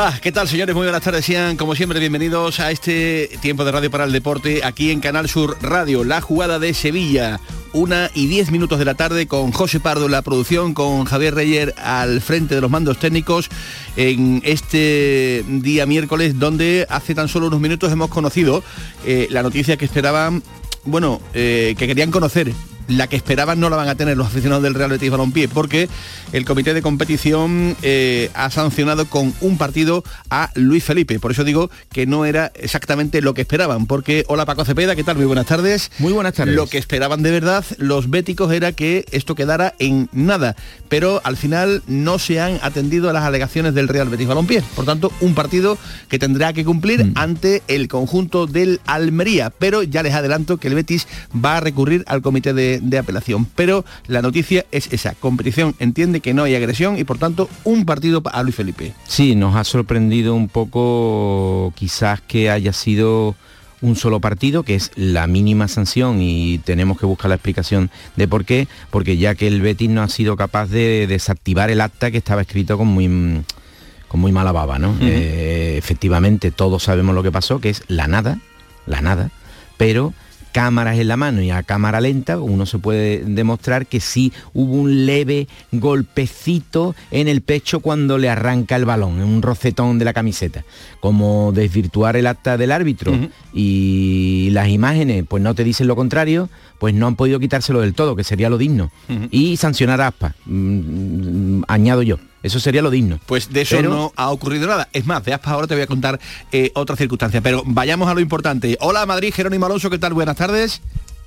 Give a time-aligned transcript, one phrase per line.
[0.00, 0.74] Hola, ¿qué tal señores?
[0.74, 4.64] Muy buenas tardes, sean como siempre bienvenidos a este tiempo de radio para el deporte
[4.64, 7.38] aquí en Canal Sur Radio, la jugada de Sevilla,
[7.74, 11.34] una y diez minutos de la tarde con José Pardo en la producción, con Javier
[11.34, 13.50] Reyer al frente de los mandos técnicos
[13.94, 18.64] en este día miércoles donde hace tan solo unos minutos hemos conocido
[19.04, 20.42] eh, la noticia que esperaban,
[20.86, 22.54] bueno, eh, que querían conocer
[22.90, 25.88] la que esperaban no la van a tener los aficionados del Real Betis Balompié, porque
[26.32, 31.18] el comité de competición eh, ha sancionado con un partido a Luis Felipe.
[31.18, 35.04] Por eso digo que no era exactamente lo que esperaban, porque hola Paco Cepeda, ¿qué
[35.04, 35.16] tal?
[35.16, 35.90] Muy buenas tardes.
[35.98, 36.54] Muy buenas tardes.
[36.54, 40.56] Lo que esperaban de verdad los béticos era que esto quedara en nada,
[40.88, 44.62] pero al final no se han atendido a las alegaciones del Real Betis Balompié.
[44.74, 47.12] Por tanto, un partido que tendrá que cumplir mm.
[47.14, 52.04] ante el conjunto del Almería, pero ya les adelanto que el Betis va a recurrir
[52.06, 53.46] al comité de de, apelación.
[53.54, 57.84] Pero la noticia es esa, competición entiende que no hay agresión y por tanto un
[57.84, 58.94] partido a Luis Felipe.
[59.06, 63.36] Sí, nos ha sorprendido un poco quizás que haya sido
[63.82, 68.28] un solo partido, que es la mínima sanción y tenemos que buscar la explicación de
[68.28, 72.10] por qué, porque ya que el Betis no ha sido capaz de desactivar el acta
[72.10, 73.42] que estaba escrito con muy
[74.08, 74.96] con muy mala baba, ¿no?
[75.00, 78.40] Eh, efectivamente, todos sabemos lo que pasó, que es la nada,
[78.86, 79.30] la nada,
[79.76, 80.12] pero
[80.52, 84.74] cámaras en la mano y a cámara lenta, uno se puede demostrar que sí hubo
[84.74, 90.12] un leve golpecito en el pecho cuando le arranca el balón, un rocetón de la
[90.12, 90.64] camiseta.
[91.00, 93.12] Como desvirtuar el acta del árbitro
[93.52, 96.48] y las imágenes pues no te dicen lo contrario,
[96.78, 98.90] pues no han podido quitárselo del todo, que sería lo digno.
[99.30, 102.18] Y sancionar a Aspa, mm, mm, añado yo.
[102.42, 103.20] Eso sería lo digno.
[103.26, 104.88] Pues de eso no ha ocurrido nada.
[104.92, 106.18] Es más, de Aspa ahora te voy a contar
[106.52, 107.40] eh, otra circunstancia.
[107.40, 108.76] Pero vayamos a lo importante.
[108.80, 110.14] Hola Madrid, Jerónimo Alonso, ¿qué tal?
[110.14, 110.80] Buenas tardes.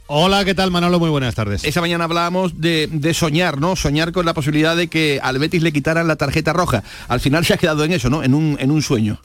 [0.08, 1.00] Hola, ¿qué tal Manolo?
[1.00, 1.64] Muy buenas tardes.
[1.64, 3.76] Esa mañana hablábamos de, soñar, ¿no?
[3.76, 6.84] Soñar con la posibilidad de que al Betis le quitaran la tarjeta roja.
[7.08, 8.22] Al final se ha quedado en eso, ¿no?
[8.24, 9.22] En un, en un sueño.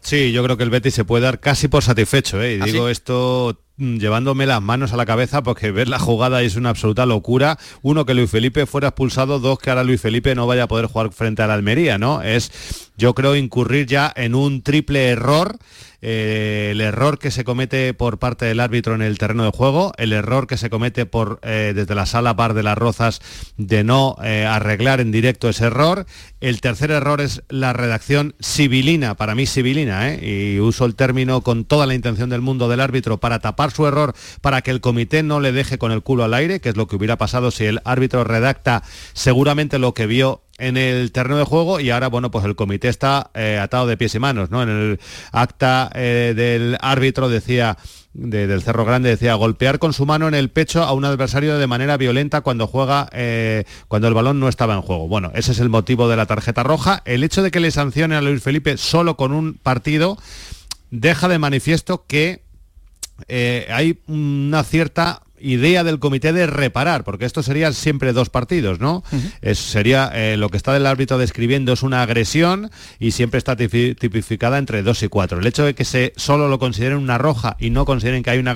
[0.00, 2.56] Sí, yo creo que el Betis se puede dar casi por satisfecho, ¿eh?
[2.56, 6.56] Y ¿Ah, digo esto llevándome las manos a la cabeza porque ver la jugada es
[6.56, 7.58] una absoluta locura.
[7.82, 10.86] Uno, que Luis Felipe fuera expulsado, dos, que ahora Luis Felipe no vaya a poder
[10.86, 12.22] jugar frente a la Almería, ¿no?
[12.22, 15.56] Es, yo creo, incurrir ya en un triple error.
[16.00, 19.92] Eh, el error que se comete por parte del árbitro en el terreno de juego,
[19.96, 23.20] el error que se comete por eh, desde la sala par de las Rozas
[23.56, 26.06] de no eh, arreglar en directo ese error.
[26.40, 31.64] El tercer error es la redacción civilina, para mí civilina, y uso el término con
[31.64, 35.24] toda la intención del mundo del árbitro para tapar su error para que el comité
[35.24, 37.64] no le deje con el culo al aire, que es lo que hubiera pasado si
[37.64, 42.30] el árbitro redacta seguramente lo que vio en el terreno de juego y ahora, bueno,
[42.30, 44.62] pues el comité está eh, atado de pies y manos, ¿no?
[44.62, 45.00] En el
[45.32, 47.78] acta eh, del árbitro decía,
[48.12, 51.66] del Cerro Grande decía, golpear con su mano en el pecho a un adversario de
[51.66, 55.06] manera violenta cuando juega, eh, cuando el balón no estaba en juego.
[55.06, 57.02] Bueno, ese es el motivo de la tarjeta roja.
[57.04, 60.18] El hecho de que le sancione a Luis Felipe solo con un partido
[60.90, 62.42] deja de manifiesto que
[63.28, 69.02] hay una cierta idea del comité de reparar, porque esto sería siempre dos partidos, ¿no?
[69.54, 74.58] sería eh, lo que está del árbitro describiendo es una agresión y siempre está tipificada
[74.58, 75.38] entre dos y cuatro.
[75.38, 78.38] El hecho de que se solo lo consideren una roja y no consideren que hay
[78.38, 78.54] una,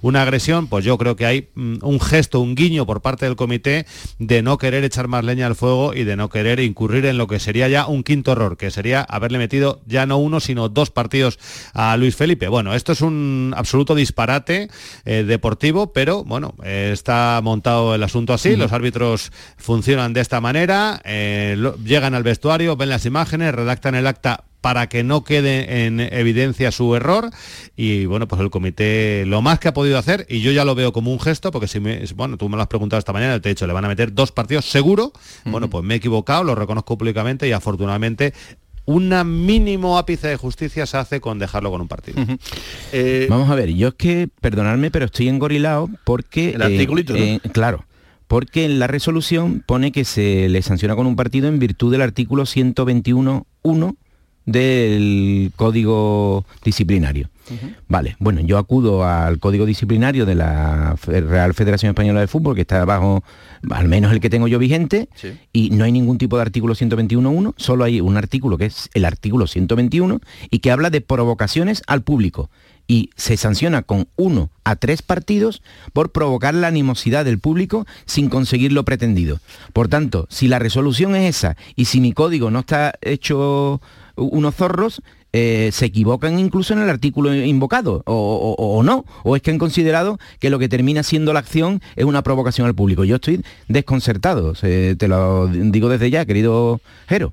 [0.00, 3.36] una agresión, pues yo creo que hay mm, un gesto, un guiño por parte del
[3.36, 3.86] comité
[4.18, 7.26] de no querer echar más leña al fuego y de no querer incurrir en lo
[7.26, 10.90] que sería ya un quinto error, que sería haberle metido ya no uno, sino dos
[10.90, 11.38] partidos
[11.72, 12.48] a Luis Felipe.
[12.48, 14.68] Bueno, esto es un absoluto disparate
[15.04, 21.00] eh, deportivo, pero bueno, está montado el asunto así, los árbitros funcionan de esta manera,
[21.04, 25.98] eh, llegan al vestuario, ven las imágenes, redactan el acta para que no quede en
[25.98, 27.30] evidencia su error
[27.76, 30.76] y bueno pues el comité lo más que ha podido hacer y yo ya lo
[30.76, 33.40] veo como un gesto porque si me bueno tú me lo has preguntado esta mañana
[33.40, 35.12] te he dicho le van a meter dos partidos seguro.
[35.44, 38.34] Bueno pues me he equivocado lo reconozco públicamente y afortunadamente
[38.84, 42.24] una mínimo ápice de justicia se hace con dejarlo con un partido.
[42.92, 46.50] Eh, Vamos a ver, yo es que, perdonadme, pero estoy engorilado porque...
[46.50, 47.84] El articulito, eh, Claro,
[48.26, 52.02] porque en la resolución pone que se le sanciona con un partido en virtud del
[52.02, 53.96] artículo 121.1
[54.46, 57.28] del código disciplinario.
[57.88, 62.62] Vale, bueno, yo acudo al código disciplinario de la Real Federación Española de Fútbol, que
[62.62, 63.22] está bajo,
[63.70, 65.08] al menos el que tengo yo vigente,
[65.52, 69.04] y no hay ningún tipo de artículo 121.1, solo hay un artículo que es el
[69.04, 72.50] artículo 121 y que habla de provocaciones al público
[72.86, 75.62] y se sanciona con uno a tres partidos
[75.92, 79.40] por provocar la animosidad del público sin conseguir lo pretendido.
[79.72, 83.80] Por tanto, si la resolución es esa y si mi código no está hecho
[84.16, 89.50] unos zorros, eh, se equivocan incluso en el artículo invocado, o, no, o es que
[89.50, 93.04] han considerado que lo que termina siendo la acción es una provocación al público.
[93.04, 97.32] Yo estoy desconcertado, te lo digo desde ya, querido Jero.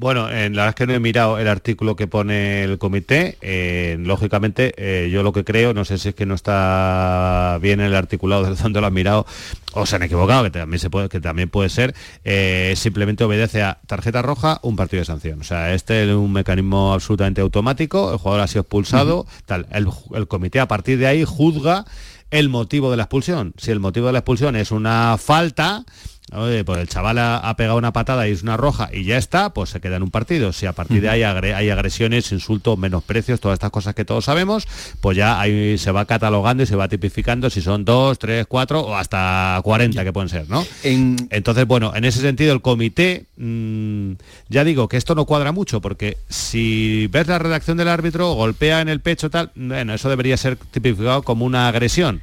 [0.00, 3.36] Bueno, en la verdad es que no he mirado el artículo que pone el comité.
[3.42, 7.80] Eh, lógicamente, eh, yo lo que creo, no sé si es que no está bien
[7.80, 9.26] el articulado de donde lo han mirado
[9.74, 11.94] o se han equivocado, que también, se puede, que también puede ser,
[12.24, 15.42] eh, simplemente obedece a tarjeta roja, un partido de sanción.
[15.42, 19.66] O sea, este es un mecanismo absolutamente automático, el jugador ha sido expulsado, tal.
[19.70, 21.84] el comité a partir de ahí juzga
[22.30, 23.52] el motivo de la expulsión.
[23.58, 25.84] Si el motivo de la expulsión es una falta,
[26.32, 29.52] Oye, pues el chaval ha, pegado una patada y es una roja y ya está,
[29.52, 30.52] pues se queda en un partido.
[30.52, 34.68] Si a partir de ahí hay agresiones, insultos, menosprecios, todas estas cosas que todos sabemos,
[35.00, 38.80] pues ya ahí se va catalogando y se va tipificando si son dos, tres, cuatro
[38.80, 40.64] o hasta 40 que pueden ser, ¿no?
[40.84, 44.12] Entonces, bueno, en ese sentido el comité, mm,
[44.48, 48.80] ya digo que esto no cuadra mucho, porque si ves la redacción del árbitro, golpea
[48.80, 52.20] en el pecho tal, bueno, eso debería ser tipificado como una agresión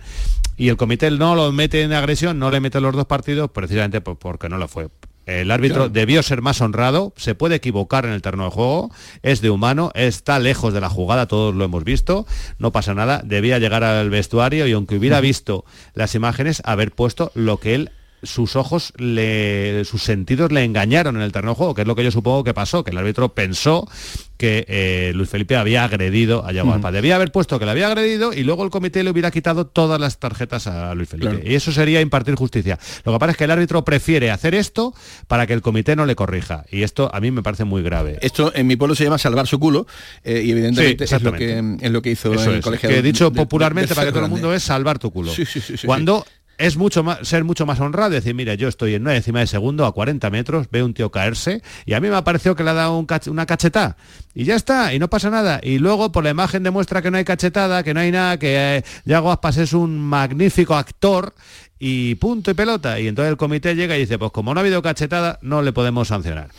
[0.57, 3.96] y el comité no lo mete en agresión, no le mete los dos partidos, precisamente
[4.01, 4.89] porque no lo fue.
[5.27, 8.91] El árbitro debió ser más honrado, se puede equivocar en el terreno de juego,
[9.23, 12.25] es de humano, está lejos de la jugada, todos lo hemos visto,
[12.59, 17.33] no pasa nada, debía llegar al vestuario y aunque hubiera visto las imágenes, haber puesto
[17.35, 17.91] lo que él
[18.27, 21.95] sus ojos, le, sus sentidos le engañaron en el terreno de juego, que es lo
[21.95, 23.87] que yo supongo que pasó, que el árbitro pensó
[24.37, 26.91] que eh, Luis Felipe había agredido a Yago Alpa.
[26.91, 29.99] Debía haber puesto que le había agredido y luego el comité le hubiera quitado todas
[29.99, 31.41] las tarjetas a Luis Felipe.
[31.43, 32.77] Y eso sería impartir justicia.
[33.03, 34.93] Lo que pasa es que el árbitro prefiere hacer esto
[35.27, 36.65] para que el comité no le corrija.
[36.71, 38.19] Y esto a mí me parece muy grave.
[38.21, 39.87] Esto en mi pueblo se llama salvar su culo
[40.23, 42.89] eh, y evidentemente es, lo que, es lo que hizo el colegio.
[42.89, 45.31] Que he dicho popularmente para que todo el mundo es salvar tu culo.
[45.85, 46.25] Cuando
[46.57, 49.47] es mucho más, ser mucho más honrado, decir, mira, yo estoy en una décima de
[49.47, 52.63] segundo a 40 metros, veo un tío caerse y a mí me ha parecido que
[52.63, 53.97] le ha dado una cachetada
[54.33, 55.59] y ya está, y no pasa nada.
[55.63, 58.77] Y luego por la imagen demuestra que no hay cachetada, que no hay nada, que
[58.77, 61.33] eh, Yago Aspas es un magnífico actor
[61.79, 62.99] y punto y pelota.
[62.99, 65.73] Y entonces el comité llega y dice, pues como no ha habido cachetada, no le
[65.73, 66.49] podemos sancionar.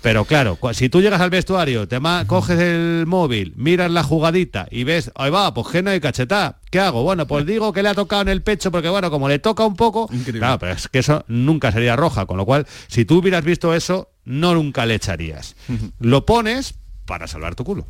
[0.00, 4.84] Pero claro, si tú llegas al vestuario, te coges el móvil, miras la jugadita y
[4.84, 6.60] ves, ahí va, pues que no hay cachetá.
[6.70, 7.02] ¿Qué hago?
[7.02, 9.64] Bueno, pues digo que le ha tocado en el pecho porque bueno, como le toca
[9.64, 13.18] un poco, claro, pero es que eso nunca sería roja, con lo cual, si tú
[13.18, 15.56] hubieras visto eso, no nunca le echarías.
[15.98, 16.74] Lo pones
[17.08, 17.86] para salvar tu culo.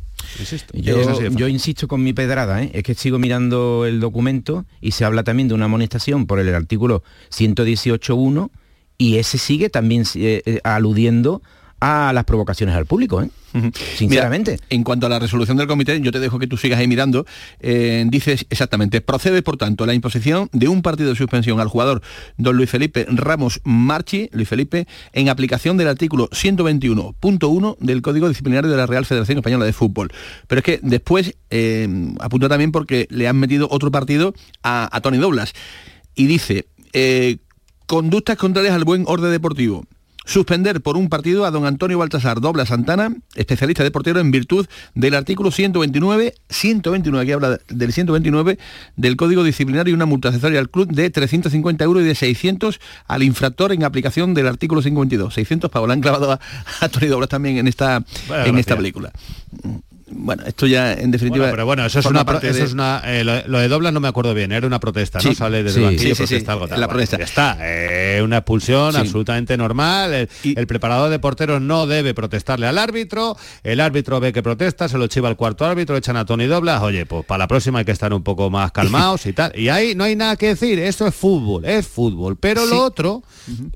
[0.73, 2.71] Yo, insisto con mi pedrada, ¿eh?
[2.73, 6.55] es que sigo mirando el documento y se habla también de una amonestación por el
[6.55, 8.49] artículo 118.1
[8.97, 11.41] y ese sigue también eh, eh, aludiendo
[11.79, 13.29] a las provocaciones al público, ¿eh?
[13.95, 14.59] sinceramente.
[14.69, 17.25] en cuanto a la resolución del comité, yo te dejo que tú sigas ahí mirando,
[17.59, 22.01] eh, dices exactamente, procede por tanto la imposición de un partido de suspensión al jugador
[22.37, 28.69] don Luis Felipe Ramos Marchi, Luis Felipe, en aplicación del artículo 121.1 del Código Disciplinario
[28.69, 30.11] de la Real Federación Española de Fútbol.
[30.47, 31.87] Pero es que después eh,
[32.19, 34.33] apunta también porque le han metido otro partido
[34.63, 35.53] a, a Tony Doblas
[36.15, 36.67] y dice,
[37.85, 39.85] conductas contrarias al buen orden deportivo
[40.29, 44.67] suspender por un partido a don Antonio Baltasar Dobla Santana, especialista de portero en virtud
[44.93, 48.59] del artículo 129, 129, que habla del 129
[48.95, 52.79] del Código Disciplinario y una multa accesoria al club de 350 euros y de 600
[53.07, 55.33] al infractor en aplicación del artículo 52.
[55.33, 55.87] 600 pavos.
[55.87, 56.39] Le han clavado a,
[56.79, 58.03] Antonio Doblas también en esta,
[58.45, 59.11] en esta película
[60.11, 61.49] bueno, esto ya en definitiva.
[61.49, 64.07] pero bueno, eso es una, parte eso es una eh, lo, de Doblas no me
[64.07, 65.33] acuerdo bien, era una protesta, ¿no?
[65.33, 67.17] Sale desde el protesta algo La protesta.
[67.17, 70.27] Ya está, eh, una expulsión absolutamente normal.
[70.43, 74.97] El, preparador de porteros no debe protestarle al árbitro, el árbitro ve que protesta, se
[74.97, 77.85] lo chiva al cuarto árbitro, echan a Tony Doblas, oye, pues para la próxima hay
[77.85, 79.57] que estar un poco más calmados y tal.
[79.57, 82.37] Y ahí no hay nada que decir, esto es fútbol, es fútbol.
[82.37, 83.23] Pero lo otro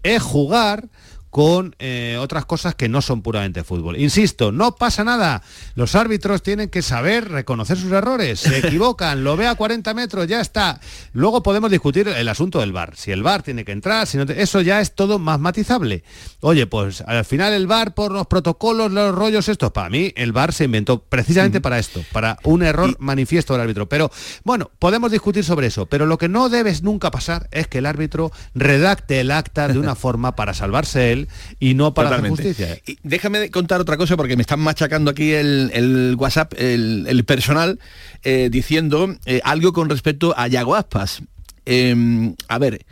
[0.04, 0.88] es jugar
[1.34, 3.98] con eh, otras cosas que no son puramente fútbol.
[3.98, 5.42] Insisto, no pasa nada.
[5.74, 8.40] Los árbitros tienen que saber reconocer sus errores.
[8.40, 10.80] Se equivocan, lo ve a 40 metros, ya está.
[11.12, 12.96] Luego podemos discutir el asunto del bar.
[12.96, 16.04] Si el bar tiene que entrar, si no eso ya es todo más matizable.
[16.42, 20.34] Oye, pues al final el bar por los protocolos, los rollos estos, para mí el
[20.34, 23.90] bar se inventó precisamente para esto, para un error manifiesto del árbitro.
[23.90, 24.12] Pero
[24.44, 27.88] bueno, podemos discutir sobre eso, pero lo que no debes nunca pasar es que el
[27.88, 32.30] árbitro redacte el acta de una forma para salvarse él él y no para hacer
[32.30, 32.78] justicia.
[32.86, 37.80] Y déjame contar otra cosa porque me están machacando aquí el, WhatsApp, el, personal,
[38.24, 41.22] eh, diciendo eh, algo con respecto a Yago Aspas.
[41.66, 42.86] Em, a ver,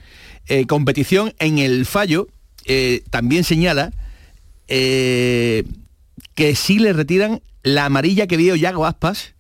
[0.48, 2.28] eh, competición en el fallo
[3.10, 3.92] también señala
[4.68, 5.66] que
[6.56, 9.34] sí le retiran la amarilla que vio Yago Aspas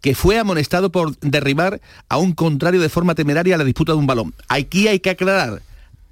[0.00, 3.98] que fue amonestado por derribar a un contrario de forma temeraria a la disputa de
[3.98, 4.34] un balón.
[4.48, 5.62] Aquí hay que aclarar,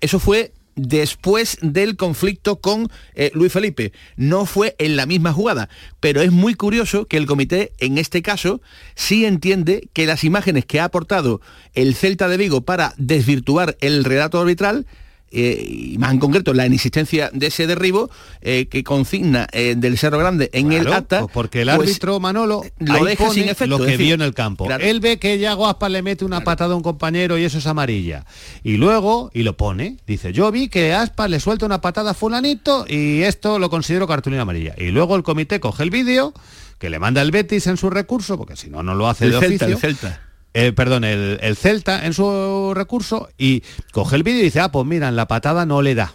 [0.01, 3.93] eso fue después del conflicto con eh, Luis Felipe.
[4.17, 5.69] No fue en la misma jugada,
[6.01, 8.61] pero es muy curioso que el comité, en este caso,
[8.95, 11.41] sí entiende que las imágenes que ha aportado
[11.75, 14.87] el Celta de Vigo para desvirtuar el relato arbitral
[15.31, 19.99] eh, y más en concreto la inexistencia de ese derribo eh, que consigna eh, del
[19.99, 21.21] Cerro Grande en el acta.
[21.21, 23.79] Pues porque el pues, árbitro Manolo lo deja sin efecto.
[23.79, 24.69] Lo que vio en el campo.
[24.71, 27.67] Él ve que Yago Aspas le mete una patada a un compañero y eso es
[27.67, 28.25] amarilla.
[28.63, 32.15] Y luego, y lo pone, dice, yo vi que Aspas le suelta una patada a
[32.15, 34.75] fulanito y esto lo considero cartulina amarilla.
[34.79, 36.33] Y luego el comité coge el vídeo
[36.79, 39.33] que le manda el Betis en su recurso, porque si no, no lo hace el
[39.33, 40.26] de Celta, El Celta.
[40.59, 44.87] Eh, perdón, el, Celta en su recurso y coge el vídeo y dice, ah, pues
[44.87, 46.15] mira, en la patada no le da.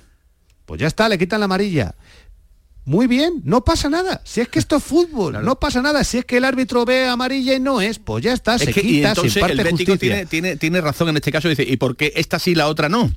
[0.66, 1.94] Pues ya está, le quitan la amarilla.
[2.84, 4.20] Muy bien, no pasa nada.
[4.26, 6.04] Si es que esto es fútbol, no pasa nada.
[6.04, 9.10] Si es que el árbitro ve amarilla y no es, pues ya está, se quita,
[9.10, 12.40] entonces, parte el tiene, tiene, tiene, razón en este caso, dice, ¿y por qué esta
[12.40, 13.12] sí la otra no?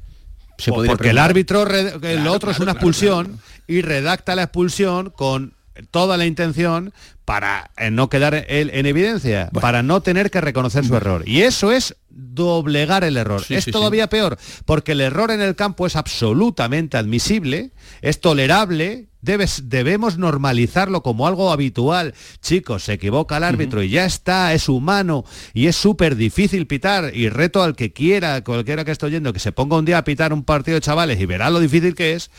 [0.59, 5.54] Se porque el árbitro, el otro es una expulsión y redacta la expulsión con
[5.91, 6.93] toda la intención
[7.25, 11.23] para eh, no quedar él en evidencia, para no tener que reconocer su error.
[11.27, 13.43] Y eso es doblegar el error.
[13.49, 19.71] es todavía peor, porque el error en el campo es absolutamente admisible, es tolerable, debes,
[19.71, 22.15] debemos normalizarlo como algo habitual.
[22.43, 27.11] Chicos, se equivoca el árbitro y ya está, es humano y es súper difícil pitar.
[27.15, 30.05] Y reto al que quiera, cualquiera que esté oyendo, que se ponga un día a
[30.05, 32.31] pitar un partido de chavales y verá lo difícil que es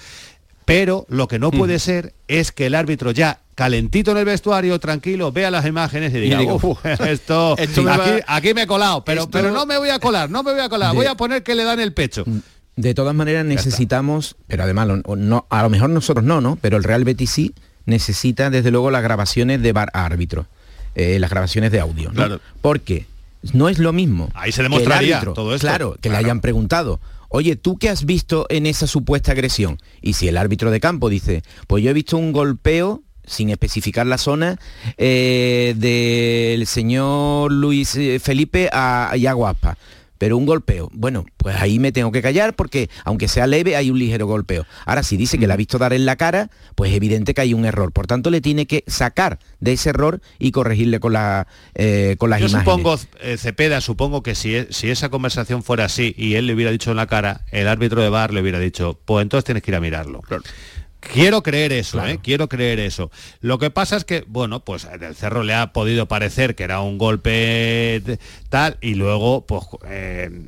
[0.65, 4.79] pero lo que no puede ser es que el árbitro ya calentito en el vestuario,
[4.79, 6.41] tranquilo, vea las imágenes y diga,
[7.07, 7.55] esto,
[8.27, 10.69] aquí, me, he colado, pero, pero no me voy a colar, no me voy a
[10.69, 12.23] colar, voy a poner que le dan el pecho.
[12.25, 12.39] Mm,
[12.75, 16.57] de todas maneras necesitamos, pero además no, a lo mejor nosotros no, ¿no?
[16.57, 17.53] Pero el Real Betis sí
[17.85, 20.47] necesita desde luego las grabaciones de bar árbitro,
[20.95, 22.15] eh, las grabaciones de audio, ¿no?
[22.15, 22.41] Claro.
[22.61, 23.05] Porque
[23.53, 24.29] no es lo mismo.
[24.33, 25.67] Ahí se demostraría todo esto.
[25.67, 26.99] Claro, que le hayan preguntado
[27.35, 29.77] oye, ¿tú qué has visto en esa supuesta agresión?
[30.01, 34.05] Y si el árbitro de campo dice, pues yo he visto un golpeo sin especificar
[34.05, 34.59] la zona,
[34.97, 39.77] eh, del señor Luis eh, Felipe a Yaguaspa
[40.25, 40.89] pero un golpeo.
[40.91, 44.65] Bueno, pues ahí me tengo que callar porque aunque sea leve hay un ligero golpeo.
[44.87, 47.41] Ahora si dice que le ha visto dar en la cara, pues es evidente que
[47.41, 47.91] hay un error.
[47.91, 52.31] Por tanto le tiene que sacar de ese error y corregirle con, la, eh, con
[52.31, 56.47] las Yo supongo, eh, Cepeda, supongo que si, si esa conversación fuera así y él
[56.47, 59.45] le hubiera dicho en la cara, el árbitro de bar le hubiera dicho, pues entonces
[59.45, 60.23] tienes que ir a mirarlo.
[61.13, 62.19] Quiero creer eso, ¿eh?
[62.21, 63.11] quiero creer eso.
[63.41, 66.81] Lo que pasa es que, bueno, pues el Cerro le ha podido parecer que era
[66.81, 68.01] un golpe
[68.49, 70.47] tal y luego, pues, eh,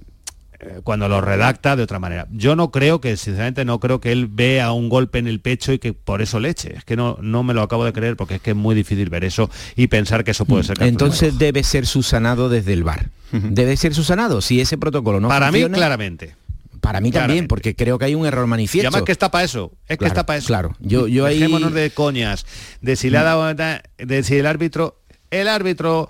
[0.59, 2.27] eh, cuando lo redacta de otra manera.
[2.31, 5.71] Yo no creo que, sinceramente, no creo que él vea un golpe en el pecho
[5.71, 6.75] y que por eso le eche.
[6.77, 9.09] Es que no, no me lo acabo de creer porque es que es muy difícil
[9.09, 10.81] ver eso y pensar que eso puede ser.
[10.81, 13.09] Entonces debe ser susanado desde el bar.
[13.31, 16.35] Debe ser susanado si ese protocolo no Para mí, claramente.
[16.81, 18.85] Para mí también, porque creo que hay un error manifiesto.
[18.85, 20.47] Y además que está para eso, es que está para eso.
[20.47, 21.39] Claro, yo, yo ahí...
[21.39, 22.45] Dejémonos de coñas,
[22.81, 24.99] de si le ha dado, de si el árbitro,
[25.31, 26.09] el árbitro,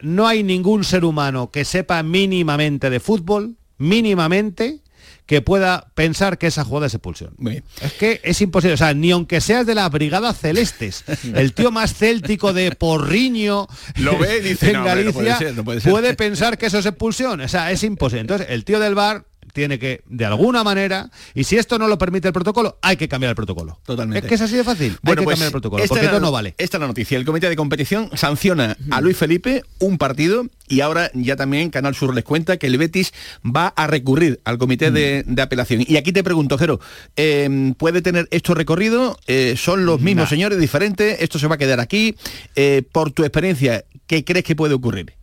[0.00, 4.80] no hay ningún ser humano que sepa mínimamente de fútbol, mínimamente,
[5.26, 7.34] que pueda pensar que esa jugada es expulsión.
[7.80, 11.04] Es que es imposible, o sea, ni aunque seas de la Brigada Celestes,
[11.34, 13.66] el tío más céltico de Porriño
[13.96, 15.38] lo ve y dice, en Galicia
[15.84, 18.22] puede, pensar que eso es expulsión, o sea, es imposible.
[18.22, 21.98] Entonces, el tío del bar tiene que, de alguna manera, y si esto no lo
[21.98, 23.78] permite el protocolo, hay que cambiar el protocolo.
[23.84, 24.26] Totalmente.
[24.26, 24.98] Es que es así de fácil.
[25.02, 26.54] hay que pues, cambiar el protocolo, porque esto no vale.
[26.58, 27.18] Esta es la noticia.
[27.18, 31.94] El comité de competición sanciona a Luis Felipe un partido y ahora ya también Canal
[31.94, 33.12] Sur les cuenta que el Betis
[33.44, 35.40] va a recurrir al comité de, mm.
[35.40, 35.84] apelación.
[35.86, 36.80] Y aquí te pregunto, Jero,
[37.16, 39.18] em, ¿puede tener esto recorrido?
[39.26, 41.20] Eh, ¿Son los mismos señores diferentes?
[41.20, 42.16] ¿Esto se va a quedar aquí?
[42.56, 45.21] Eh, por tu experiencia, ¿qué crees que puede ocurrir?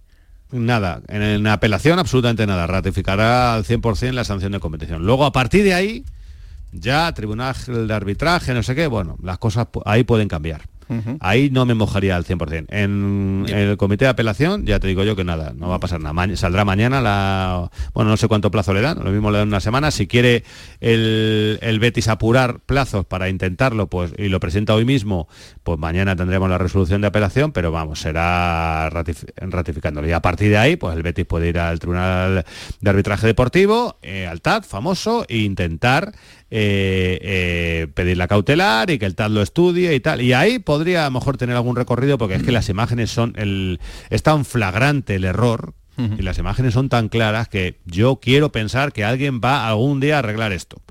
[0.52, 5.06] Nada, en, apelación absolutamente nada, ratificará al 100% la sanción de competición.
[5.06, 6.04] Luego a partir de ahí,
[6.72, 10.69] ya tribunal de arbitraje, no sé qué, bueno, las cosas ahí pueden cambiar.
[11.20, 12.66] Ahí no me mojaría al 100%.
[12.70, 16.02] En, el comité de apelación, ya te digo yo que nada, no va a pasar
[16.02, 16.36] nada.
[16.36, 17.70] saldrá mañana la...
[17.94, 19.92] Bueno, no sé cuánto plazo le dan, lo mismo le dan una semana.
[19.92, 20.44] Si quiere
[20.80, 25.28] el, el Betis apurar plazos para intentarlo, pues y lo presenta hoy mismo,
[25.64, 30.08] pues mañana tendremos la resolución de apelación, pero vamos, será ratificándolo.
[30.08, 32.46] Y a partir de ahí, pues el Betis puede ir al Tribunal
[32.80, 36.14] de Arbitraje Deportivo, eh, al TAD, famoso, e intentar
[36.52, 40.22] eh, eh, pedir la cautelar y que el TAD lo estudie y tal.
[40.22, 43.34] Y ahí podría a lo mejor tener algún recorrido porque es que las imágenes son
[43.38, 43.80] el,
[44.10, 45.74] es tan flagrante el error
[46.18, 50.16] y las imágenes son tan claras que yo quiero pensar que alguien va algún día
[50.16, 50.82] a arreglar esto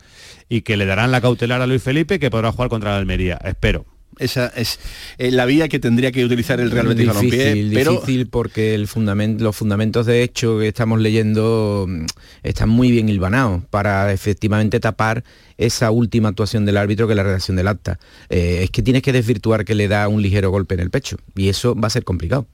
[0.51, 3.39] y que le darán la cautelar a Luis Felipe que podrá jugar contra la Almería.
[3.43, 3.87] Espero.
[4.19, 4.81] Esa es
[5.19, 7.93] eh, la vía que tendría que utilizar el Real Betis difícil, pero...
[7.93, 12.07] difícil porque el fundamento, los fundamentos de hecho que estamos leyendo mm,
[12.43, 15.23] están muy bien hilvanados para efectivamente tapar
[15.59, 17.99] esa última actuación del árbitro que es la redacción del acta.
[18.31, 21.17] Eh, es que tienes que desvirtuar que le da un ligero golpe en el pecho
[21.37, 22.47] y eso va a ser complicado.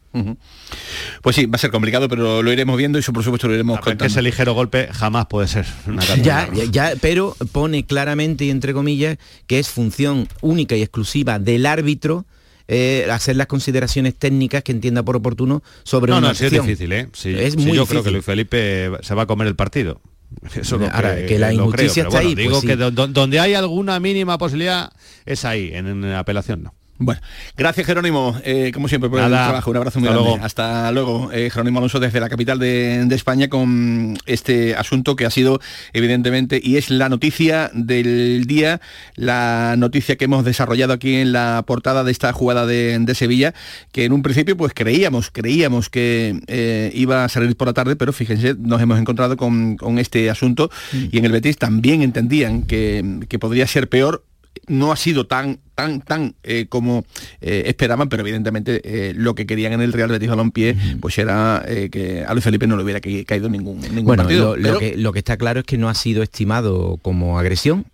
[1.23, 3.55] Pues sí, va a ser complicado, pero lo iremos viendo y eso por supuesto lo
[3.55, 4.05] iremos contando.
[4.05, 8.73] Que ese ligero golpe jamás puede ser una ya, ya, pero pone claramente y entre
[8.73, 12.27] comillas que es función única y exclusiva del árbitro
[12.69, 16.93] eh, hacer las consideraciones técnicas que entienda por oportuno sobre no, una no, es difícil,
[16.93, 17.09] ¿eh?
[17.25, 20.01] es muy yo creo que Luis Felipe se va a comer el partido.
[20.55, 22.35] Eso Ahora, que, la injusticia está ahí.
[22.35, 24.93] Digo pues que donde hay alguna mínima posibilidad
[25.25, 26.75] es ahí, en la apelación no.
[27.05, 27.21] Bueno,
[27.55, 30.31] gracias Jerónimo, eh, como siempre por el trabajo, un abrazo muy Hasta grande.
[30.31, 30.45] Luego.
[30.45, 35.31] Hasta luego, eh, Jerónimo Alonso desde la capital de, España con este asunto que ha
[35.31, 35.61] sido
[35.93, 38.81] evidentemente y es la noticia del día,
[39.17, 43.55] la noticia que hemos desarrollado aquí en la portada de esta jugada de, Sevilla,
[43.93, 47.97] que en un principio pues creíamos, creíamos que eh, iba a salir por la tarde,
[47.97, 51.05] pero fíjense, nos hemos encontrado con, este asunto mm.
[51.13, 54.25] y en el Betis también entendían que, que podría ser peor
[54.67, 57.05] no ha sido tan tan tan eh, como
[57.41, 61.65] eh, esperaban, pero evidentemente eh, lo que querían en el Real Betis Balompié pues era
[61.91, 64.57] que a Luis Felipe no le hubiera caído ningún, ningún partido.
[64.57, 67.87] Lo, que, lo que está claro es que no ha sido estimado como agresión,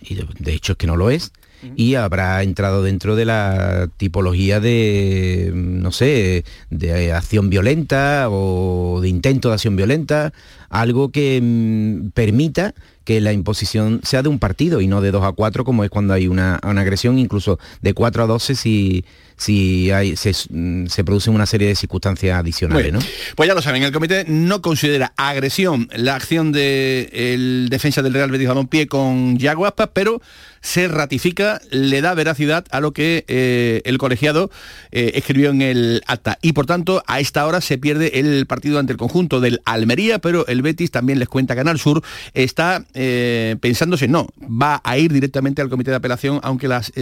[0.00, 1.32] y de, hecho es que no lo es,
[1.76, 9.08] y habrá entrado dentro de la tipología de, no sé, de acción violenta o de
[9.08, 10.32] intento de acción violenta,
[10.70, 15.24] algo que mm, permita que la imposición sea de un partido y no de 2
[15.24, 19.04] a 4 como es cuando hay una, agresión, incluso de 4 a 12 si,
[19.36, 22.92] si hay, se, mm, se producen una serie de circunstancias adicionales.
[22.92, 23.00] ¿no?
[23.36, 28.30] Pues ya lo saben, el comité no considera agresión la acción del defensa del Real
[28.30, 30.20] Betis Balompié con Yaguaspa, pero
[30.62, 34.50] se ratifica, le da veracidad a lo que eh, el colegiado
[34.92, 36.38] eh, escribió en el acta.
[36.40, 40.20] Y por tanto, a esta hora se pierde el partido ante el conjunto del Almería,
[40.20, 45.12] pero el Betis también les cuenta Canal Sur, está eh, pensándose, no, va a ir
[45.12, 46.92] directamente al comité de apelación, aunque las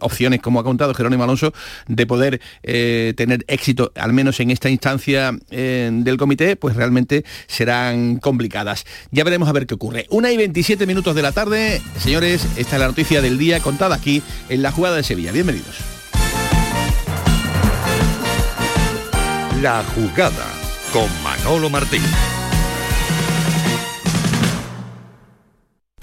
[0.00, 1.52] opciones, como ha contado Jerónimo Alonso,
[1.88, 8.84] de poder tener éxito, al menos en esta instancia del comité, pues realmente serán complicadas.
[9.10, 10.06] Ya veremos a ver qué ocurre.
[10.10, 13.96] Una y 27 minutos de la tarde, señores, esta es la noticia del día contada
[13.96, 15.32] aquí en la jugada de Sevilla.
[15.32, 15.76] Bienvenidos.
[19.62, 20.46] La jugada
[20.92, 22.02] con Manolo Martín.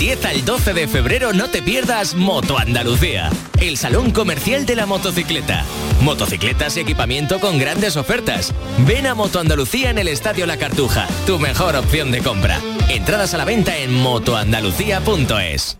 [0.00, 3.28] Del 10 al 12 de febrero no te pierdas Moto Andalucía,
[3.60, 5.62] el salón comercial de la motocicleta.
[6.00, 8.54] Motocicletas y equipamiento con grandes ofertas.
[8.86, 12.58] Ven a Moto Andalucía en el Estadio La Cartuja, tu mejor opción de compra.
[12.88, 15.79] Entradas a la venta en motoandalucía.es.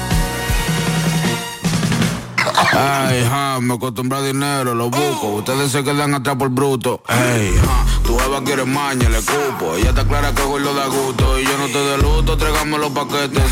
[2.71, 5.35] Ay, ja, me acostumbra a dinero, lo busco.
[5.35, 7.03] Ustedes se quedan atrás por bruto.
[7.07, 9.75] Ey, ja, tu jeva quiere maña, le cupo.
[9.75, 11.39] Ella está clara que lo da gusto.
[11.39, 13.43] Y yo no te de luto, tráigame los paquetes.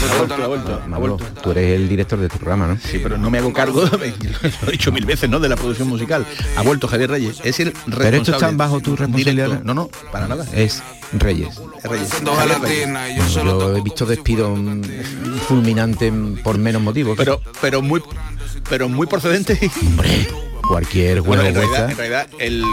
[1.00, 1.18] Vuelto.
[1.42, 2.78] Tú eres el director de este programa, ¿no?
[2.78, 5.40] Sí, pero no me hago cargo, lo he dicho mil veces, ¿no?
[5.40, 6.26] De la producción musical.
[6.58, 8.04] Ha vuelto Javier Reyes, es el responsable.
[8.04, 9.46] Pero esto está bajo tu responsabilidad.
[9.48, 9.66] Directo.
[9.66, 10.46] No, no, para nada.
[10.54, 10.82] Es
[11.14, 11.60] Reyes.
[11.84, 13.34] Es Reyes.
[13.34, 14.56] Yo he visto despido
[15.48, 16.12] fulminante
[16.44, 17.18] por menos motivos.
[17.18, 18.02] Pero, pero muy,
[18.70, 19.58] pero muy procedente.
[19.88, 20.28] hombre,
[20.70, 22.64] cualquier Bueno, huevo en realidad, en realidad el,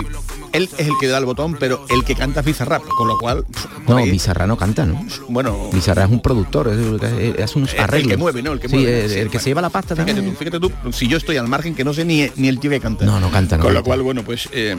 [0.52, 3.18] él es el que da el botón, pero el que canta es Bizarrap, con lo
[3.18, 3.44] cual,
[3.88, 5.04] No, ahí, Bizarra no canta, ¿no?
[5.28, 8.10] bueno, Bizarra es un productor, es, es- es un el arreglo.
[8.10, 8.52] que mueve, ¿no?
[8.52, 9.04] El que sí, mueve.
[9.04, 9.40] el, Sí, el que bueno.
[9.40, 10.34] se lleva la pasta Fíjate también.
[10.34, 12.70] tú, fíjate tú, si yo estoy al margen que no sé ni, ni el tío
[12.70, 13.04] que canta.
[13.04, 13.86] No, no canta, no Con lo canta.
[13.88, 14.76] cual, bueno, pues eh,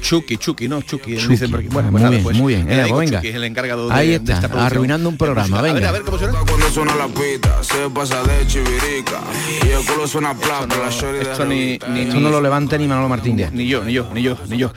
[0.00, 0.82] Chucky, Chucky, ¿no?
[0.82, 1.50] Chucky, dicen.
[1.70, 2.70] Bueno, Ah, pues muy bien, pues, muy bien.
[2.72, 3.18] eh, Eh, pues venga.
[3.18, 5.88] Chucky es el encargado de, Ahí de está, esta arruinando un programa, A ver, venga.
[5.88, 6.38] a ver cómo suena.
[6.48, 9.20] Cuando suena la pita, se pasa de chivirica.
[9.66, 11.88] Y el culo suena plata, la shorty de Esto ni, revista.
[11.88, 13.52] ni, Esto no lo levanta ni Manolo Martín Díaz.
[13.52, 14.72] Ni yo, ni yo, ni yo, ni yo.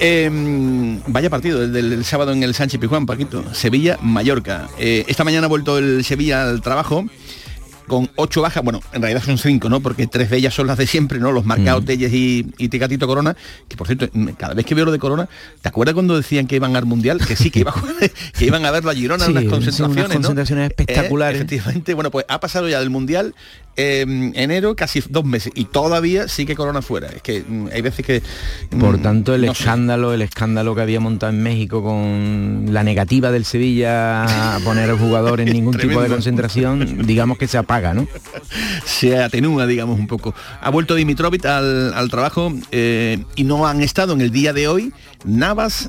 [0.00, 0.30] Eh,
[1.06, 3.44] vaya partido, el del, del sábado en el Sánchez Pizjuán, Paquito.
[3.54, 4.68] Sevilla-Mallorca.
[4.78, 7.04] Eh, esta mañana ha vuelto el Sevilla al trabajo
[7.86, 9.80] con ocho bajas, bueno, en realidad son cinco, ¿no?
[9.80, 11.32] Porque tres de ellas son las de siempre, ¿no?
[11.32, 13.36] Los marcados Telles y, y Ticatito Corona,
[13.68, 15.28] que por cierto, cada vez que veo lo de Corona,
[15.60, 17.20] ¿te acuerdas cuando decían que iban al Mundial?
[17.26, 17.74] Que sí, que, iba a
[18.38, 20.14] que iban a verlo a Girona Sí, en unas sí, unas concentraciones, ¿no?
[20.14, 21.40] concentraciones espectaculares.
[21.40, 23.34] Eh, efectivamente, bueno, pues ha pasado ya del Mundial
[23.76, 27.08] eh, enero casi dos meses y todavía sí que Corona fuera.
[27.08, 28.22] Es que mm, hay veces que...
[28.70, 29.60] mm, Por tanto, el no sé.
[29.62, 34.90] escándalo, el escándalo que había montado en México con la negativa del Sevilla a poner
[34.90, 38.06] al jugador en ningún tipo de concentración, digamos que se apaga, ¿no?
[38.84, 40.34] se atenúa, digamos, un poco.
[40.60, 44.68] Ha vuelto Dimitrovic al, al trabajo eh, y no han estado en el día de
[44.68, 44.92] hoy
[45.24, 45.88] Navas,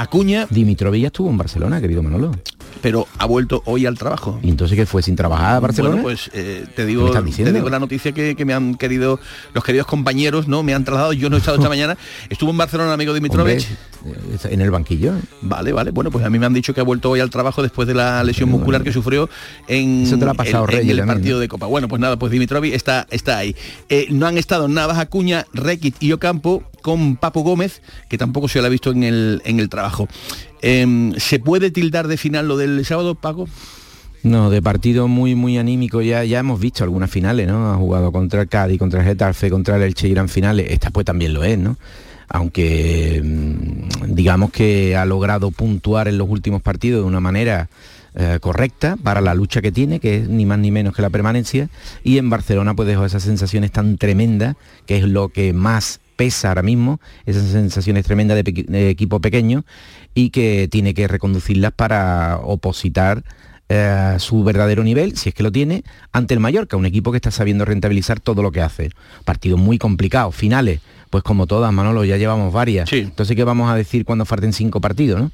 [0.00, 2.32] Acuña, Dimitrovilla estuvo en Barcelona, querido Manolo.
[2.80, 4.38] pero ha vuelto hoy al trabajo.
[4.42, 5.94] Y entonces que fue sin trabajar a Barcelona.
[5.96, 9.18] Bueno, pues eh, te ¿Qué digo, te digo la noticia que, que me han querido
[9.54, 11.12] los queridos compañeros, no, me han trasladado.
[11.12, 11.96] Yo no he estado esta mañana.
[12.30, 13.66] Estuvo en Barcelona, amigo Dimitrovic.
[14.04, 15.14] Hombre, eh, en el banquillo.
[15.42, 15.90] Vale, vale.
[15.90, 17.94] Bueno, pues a mí me han dicho que ha vuelto hoy al trabajo después de
[17.94, 19.28] la lesión muscular que sufrió
[19.66, 21.40] en, Eso te lo ha pasado, en- en Reyes, el también, partido ¿no?
[21.40, 21.66] de Copa.
[21.66, 23.56] Bueno, pues nada, pues Dimitrovic está, está ahí.
[23.88, 28.60] Eh, no han estado Navas Acuña, Requit y Ocampo con Papo Gómez, que tampoco se
[28.60, 30.08] lo ha visto en el, en el trabajo.
[30.62, 33.46] Em, ¿Se puede tildar de final lo del sábado, Paco?
[34.22, 37.72] No, de partido muy muy anímico ya ya hemos visto algunas finales, ¿no?
[37.72, 40.66] Ha jugado contra Cádiz, contra el Getafe, contra el Elche Irán finales.
[40.70, 41.76] Esta pues también lo es, ¿no?
[42.28, 47.68] Aunque mm, digamos que ha logrado puntuar en los últimos partidos de una manera
[48.14, 51.10] eh, correcta para la lucha que tiene, que es ni más ni menos que la
[51.10, 51.68] permanencia,
[52.02, 56.48] y en Barcelona pues dejó esas sensaciones tan tremendas, que es lo que más pesa
[56.48, 59.64] ahora mismo, esas sensaciones tremendas de, de equipo pequeño,
[60.14, 63.22] y que tiene que reconducirlas para opositar
[63.70, 67.18] eh, su verdadero nivel, si es que lo tiene, ante el Mallorca, un equipo que
[67.18, 68.90] está sabiendo rentabilizar todo lo que hace.
[69.26, 72.88] Partidos muy complicados, finales, pues como todas, Manolo, ya llevamos varias.
[72.88, 72.98] Sí.
[72.98, 75.30] Entonces, ¿qué vamos a decir cuando falten cinco partidos, no?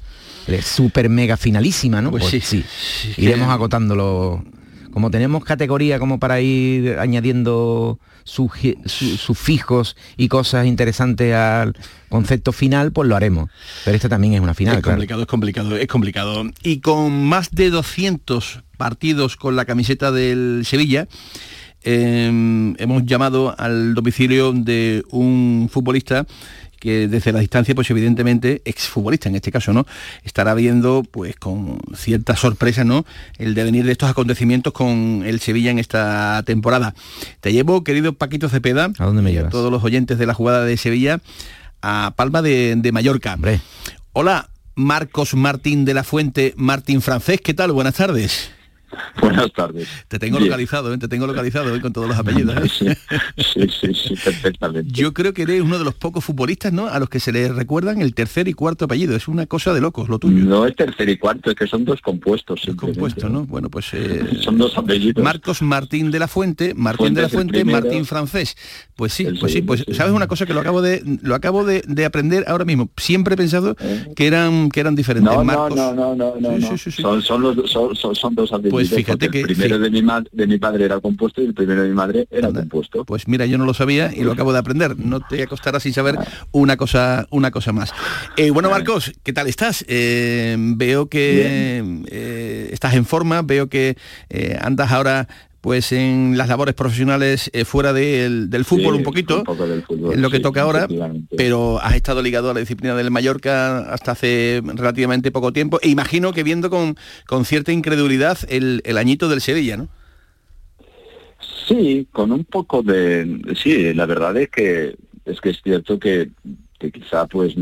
[0.47, 2.11] Es súper mega finalísima, ¿no?
[2.11, 2.39] Pues sí.
[2.39, 2.63] Sí,
[3.17, 4.43] Iremos acotándolo.
[4.91, 11.75] Como tenemos categoría como para ir añadiendo sufijos y cosas interesantes al
[12.09, 13.49] concepto final, pues lo haremos.
[13.83, 14.95] Pero esta también es una final, es claro.
[14.95, 16.43] complicado, es complicado, es complicado.
[16.63, 21.07] Y con más de 200 partidos con la camiseta del Sevilla,
[21.85, 22.25] eh,
[22.77, 26.25] hemos llamado al domicilio de un futbolista
[26.79, 29.87] que desde la distancia, pues evidentemente, exfutbolista en este caso, ¿no?
[30.23, 33.05] Estará viendo, pues con cierta sorpresa, ¿no?
[33.37, 36.93] El devenir de estos acontecimientos con el Sevilla en esta temporada.
[37.39, 39.51] Te llevo, querido Paquito Cepeda, ¿A dónde me llevas?
[39.51, 41.21] todos los oyentes de la jugada de Sevilla,
[41.81, 43.33] a Palma de, de Mallorca.
[43.33, 43.61] Hombre.
[44.13, 47.71] Hola, Marcos Martín de la Fuente, Martín Francés, ¿qué tal?
[47.71, 48.51] Buenas tardes.
[49.21, 49.87] Buenas tardes.
[50.07, 50.49] Te tengo Bien.
[50.49, 50.97] localizado, ¿eh?
[50.97, 51.81] te tengo localizado ¿eh?
[51.81, 52.55] con todos los apellidos.
[52.81, 52.95] ¿eh?
[53.37, 54.91] Sí, sí, sí, sí, perfectamente.
[54.91, 56.87] Yo creo que eres uno de los pocos futbolistas, ¿no?
[56.87, 59.15] A los que se les recuerdan el tercer y cuarto apellido.
[59.15, 60.43] Es una cosa de locos lo tuyo.
[60.45, 62.61] No es tercer y cuarto, es que son dos compuestos.
[62.65, 63.45] Dos compuestos, ¿no?
[63.45, 65.23] Bueno, pues eh, Son dos apellidos.
[65.23, 67.63] Marcos Martín de la Fuente, Martín de la Fuente.
[67.65, 68.55] Martín Francés.
[68.95, 71.65] Pues sí, El pues sí, pues sabes una cosa que lo acabo de lo acabo
[71.65, 72.89] de, de aprender ahora mismo.
[72.97, 73.75] Siempre he pensado
[74.15, 75.31] que eran que eran diferentes.
[75.31, 75.75] No, no, Marcos.
[75.75, 76.69] no, no, no, no, Sí, no.
[76.71, 77.01] sí, sí, sí.
[77.01, 78.71] Son, son, los, dos- son, son, son dos apellidos.
[78.71, 81.53] Pues fíjate porque que- el primero de, mi de mi padre era compuesto y el
[81.53, 82.61] primero de mi madre era Anda.
[82.61, 83.05] compuesto.
[83.05, 84.97] Pues mira, yo no lo sabía y lo acabo de aprender.
[84.97, 86.15] No te acostarás sin saber
[86.51, 87.93] una cosa, una cosa más.
[88.37, 89.83] Eh, bueno, Marcos, ¿qué tal estás?
[89.87, 93.97] Eh, veo que eh, estás en forma, veo que
[94.61, 95.27] andas ahora
[95.65, 99.65] pues en las labores profesionales eh, fuera del- del fútbol Sí, un poquito, un poco
[99.65, 100.87] del fútbol, en lo que sí, toca ahora,
[101.35, 105.89] pero has estado ligado a la disciplina del Mallorca hasta hace relativamente poco tiempo e
[105.89, 109.89] imagino que viendo con, con cierta incredulidad el, el añito del Sevilla, ¿no?
[111.67, 113.41] Sí, con un poco de...
[113.61, 116.29] Sí, la verdad es que es que es cierto que,
[116.77, 117.55] que quizá pues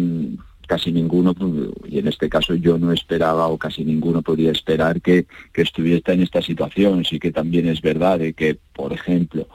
[0.68, 1.36] casi ninguno,
[1.88, 6.14] y en este caso yo no esperaba o casi ninguno podía esperar que, que estuviera
[6.14, 7.06] en esta situación.
[7.06, 9.48] Sí que también es verdad que, por ejemplo,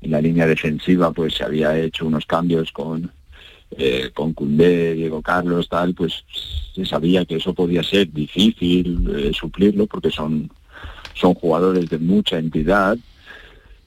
[0.00, 3.10] en la línea defensiva pues se había hecho unos cambios con,
[3.76, 6.24] eh, con Cundé, Diego Carlos, tal, pues
[6.74, 10.50] se sabía que eso podía ser difícil eh, suplirlo porque son,
[11.14, 12.96] son jugadores de mucha entidad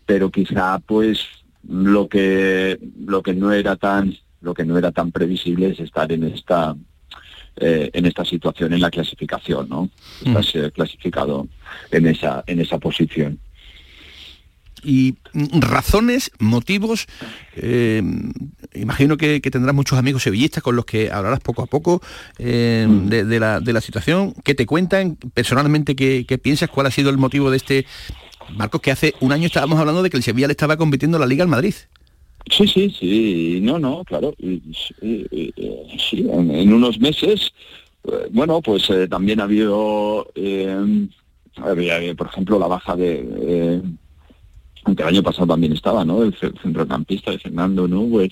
[0.06, 1.26] pero quizá pues
[1.68, 6.12] lo que lo que no era tan lo que no era tan previsible es estar
[6.12, 6.76] en esta
[7.56, 9.90] eh, en esta situación en la clasificación, ¿no?
[10.26, 11.48] Estás eh, clasificado
[11.92, 13.40] en esa en esa posición.
[14.84, 17.08] Y mm, razones, motivos,
[17.56, 18.04] eh,
[18.74, 22.02] imagino que, que, tendrás muchos amigos sevillistas con los que hablarás poco a poco
[22.38, 23.08] mm.
[23.08, 26.92] de, de, la, de, la, situación, que te cuentan personalmente qué, qué piensas, cuál ha
[26.92, 27.86] sido el motivo de este
[28.50, 31.26] Marcos, que hace un año estábamos hablando de que el Sevilla le estaba compitiendo la
[31.26, 31.74] Liga al Madrid.
[32.50, 34.34] Sí, sí, sí, no, no, claro.
[34.40, 37.54] Sí, en, unos meses,
[38.04, 41.08] eh, bueno, pues eh, también ha habido, eh,
[41.56, 43.82] había, por ejemplo, la baja de, eh,
[44.86, 46.24] aunque el año pasado también estaba, ¿no?
[46.24, 47.88] El centrocampista de Fernando.
[48.10, 48.32] Pues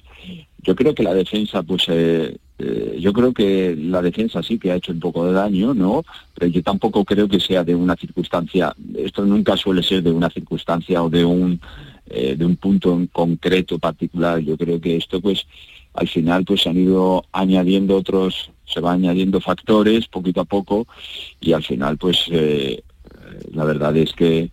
[0.63, 4.71] yo creo que la defensa, pues eh, eh, yo creo que la defensa sí que
[4.71, 6.04] ha hecho un poco de daño, ¿no?
[6.36, 10.30] Pero yo tampoco creo que sea de una circunstancia, esto nunca suele ser de una
[10.30, 11.60] circunstancia o de un
[12.13, 14.39] eh, de un punto en concreto particular.
[14.39, 15.45] Yo creo que esto pues
[15.93, 20.88] al final pues han ido añadiendo otros, se va añadiendo factores poquito a poco
[21.39, 22.84] y al final pues eh,
[23.54, 24.52] la verdad es que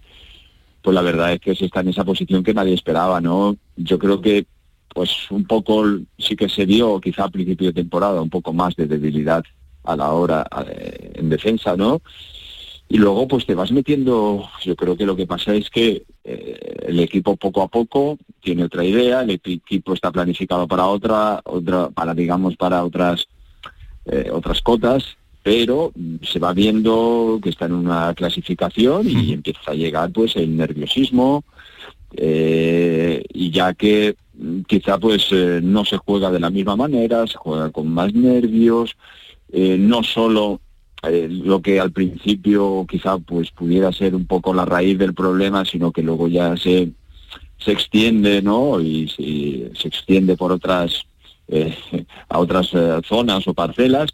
[0.82, 3.56] pues la verdad es que se está en esa posición que nadie esperaba, ¿no?
[3.76, 4.46] Yo creo que
[4.94, 5.84] pues un poco
[6.18, 9.44] sí que se vio quizá a principio de temporada un poco más de debilidad
[9.84, 12.00] a la hora eh, en defensa, ¿no?
[12.90, 16.58] Y luego pues te vas metiendo, yo creo que lo que pasa es que eh,
[16.86, 21.90] el equipo poco a poco tiene otra idea, el equipo está planificado para otra, otra
[21.90, 23.28] para digamos para otras
[24.06, 25.04] eh, otras cotas,
[25.42, 30.56] pero se va viendo que está en una clasificación y empieza a llegar pues el
[30.56, 31.44] nerviosismo,
[32.16, 34.16] eh, y ya que
[34.66, 35.30] quizá pues
[35.62, 38.96] no se juega de la misma manera, se juega con más nervios,
[39.52, 40.60] no solo
[41.02, 45.64] eh, lo que al principio quizá pues pudiera ser un poco la raíz del problema,
[45.64, 46.90] sino que luego ya se,
[47.58, 48.80] se extiende, ¿no?
[48.80, 51.04] Y, y se extiende por otras
[51.48, 51.74] eh,
[52.28, 54.10] a otras eh, zonas o parcelas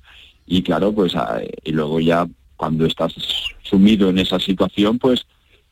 [0.47, 3.14] y claro, pues a, y luego ya cuando estás
[3.62, 5.27] sumido en esa situación, pues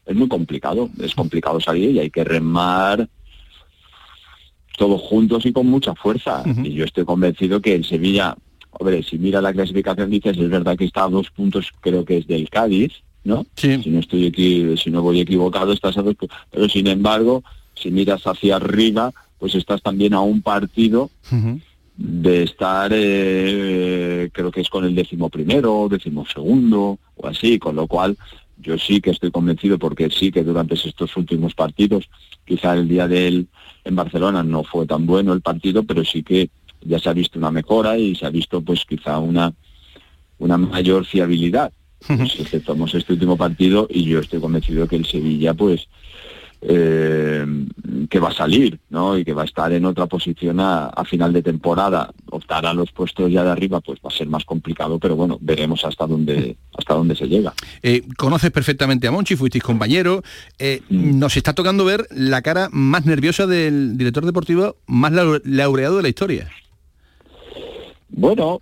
[0.07, 3.09] es muy complicado, es complicado salir y hay que remar
[4.77, 6.42] todos juntos y con mucha fuerza.
[6.44, 6.66] Uh -huh.
[6.66, 8.35] Y yo estoy convencido que el Sevilla,
[8.73, 12.19] hombre, si mira la clasificación dices, es verdad que está a dos puntos, creo que
[12.19, 12.93] es del Cádiz,
[13.25, 13.47] ¿no?
[13.57, 13.83] Sí.
[13.83, 16.17] Si no estoy aquí, si no voy equivocado, estás a dos
[16.51, 17.43] pero sin embargo,
[17.75, 21.61] si miras hacia arriba, pues estás también a un partido uh -huh.
[21.97, 27.77] de estar, eh, creo que es con el décimo primero, décimo segundo, o así, con
[27.77, 28.17] lo cual
[28.59, 32.09] yo sí que estoy convencido porque sí que durante estos últimos partidos,
[32.45, 33.49] quizá el día del
[33.85, 36.51] en Barcelona no fue tan bueno el partido, pero sí que
[36.85, 39.53] ya se ha visto una mejora y se ha visto pues quizá una
[40.38, 41.73] una mayor fiabilidad.
[42.07, 45.88] Pues, exceptuamos este último partido y yo estoy convencido que el Sevilla pues
[46.64, 47.45] eh,
[48.09, 49.18] que va a salir, ¿no?
[49.18, 52.12] Y que va a estar en otra posición a, a, final de temporada.
[52.31, 55.38] Optar a los puestos ya de arriba, pues va a ser más complicado, pero bueno,
[55.40, 57.53] veremos hasta dónde, hasta dónde se llega.
[57.83, 60.23] Eh, conoces perfectamente a Monchi, fuisteis compañero.
[60.59, 61.18] Eh, mm.
[61.18, 66.09] Nos está tocando ver la cara más nerviosa del director deportivo más laureado de la
[66.09, 66.49] historia.
[68.14, 68.61] Bueno,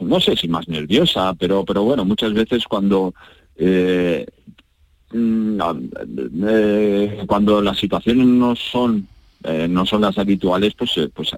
[0.00, 3.14] no sé si más nerviosa, pero, pero bueno, muchas veces cuando
[3.56, 4.26] eh,
[5.14, 9.06] eh, cuando las situaciones no son
[9.44, 11.30] eh, no son las habituales pues pues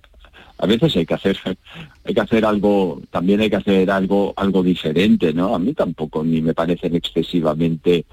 [0.59, 1.37] a veces hay que hacer
[2.04, 6.22] hay que hacer algo también hay que hacer algo algo diferente no a mí tampoco
[6.22, 8.07] ni me parecen excesivamente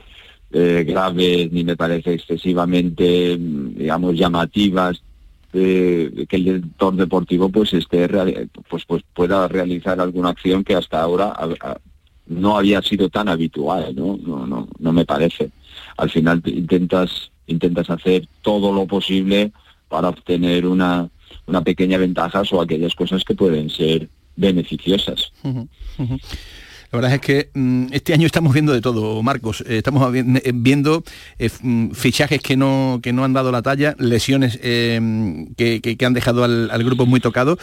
[0.49, 5.01] graves ni me parece excesivamente digamos llamativas
[5.51, 8.07] que el director deportivo pues esté
[8.69, 11.35] pues pues pueda realizar alguna acción que hasta ahora
[12.27, 14.17] no había sido tan habitual, ¿no?
[14.17, 15.51] No, no, no me parece.
[15.97, 19.51] Al final intentas, intentas hacer todo lo posible
[19.89, 21.09] para obtener una,
[21.47, 25.33] una pequeña ventaja o aquellas cosas que pueden ser beneficiosas.
[26.91, 29.61] La verdad es que mm, este año estamos viendo de todo, Marcos.
[29.61, 31.03] Eh, estamos eh, viendo
[31.39, 36.43] eh, mm, fichajes que no, que no han dado la talla, lesiones que, han dejado
[36.43, 37.57] al, grupo muy tocado.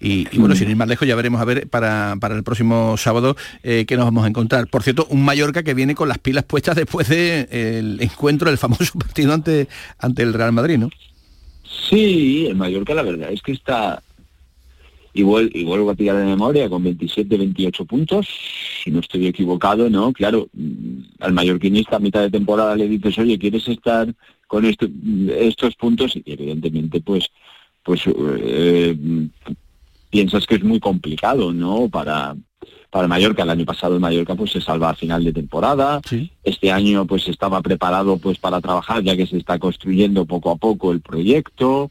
[0.00, 3.96] Y, bueno, sin ir más lejos, ya veremos a ver para, el próximo sábado qué
[3.96, 4.66] nos vamos a encontrar.
[4.66, 8.98] Por cierto, un Mallorca que viene con las pilas puestas después del encuentro, el famoso
[8.98, 9.68] partido ante,
[9.98, 10.90] ante el Real Madrid, ¿no?
[11.88, 14.02] Sí, el Mallorca la verdad es que está
[15.14, 18.28] y, vuelvo a tirar de memoria con 27, 28 puntos,
[18.82, 20.12] si no estoy equivocado, ¿no?
[20.12, 24.12] Claro, mm, al mallorquinista a mitad de temporada le dices, oye, ¿quieres estar
[24.48, 26.16] con estos puntos?
[26.16, 27.30] Y evidentemente, pues,
[27.84, 28.96] pues eh,
[30.10, 31.88] piensas que es muy complicado, ¿no?
[31.88, 32.34] Para,
[32.90, 33.42] para Mallorca.
[33.42, 36.00] El año pasado el Mallorca pues se salva a final de temporada.
[36.44, 40.56] Este año pues estaba preparado pues para trabajar ya que se está construyendo poco a
[40.56, 41.90] poco el proyecto.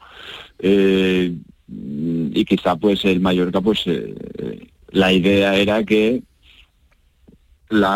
[0.60, 1.36] Eh,
[1.68, 6.22] y quizá pues el Mallorca pues eh, la idea era que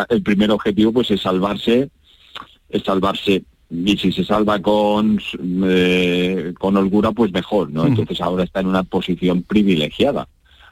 [0.08, 1.90] el primer objetivo pues es salvarse
[2.68, 3.44] es salvarse.
[3.70, 5.20] Y si se salva con
[5.64, 10.26] eh, con holgura pues mejor no entonces ahora está en una posición privilegiada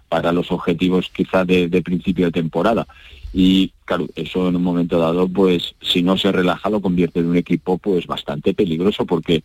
[0.09, 2.87] para los objetivos quizá de, de, principio de temporada.
[3.35, 7.27] Y claro eso en un momento dado pues si no se relaja lo convierte en
[7.27, 9.43] un equipo pues bastante peligroso porque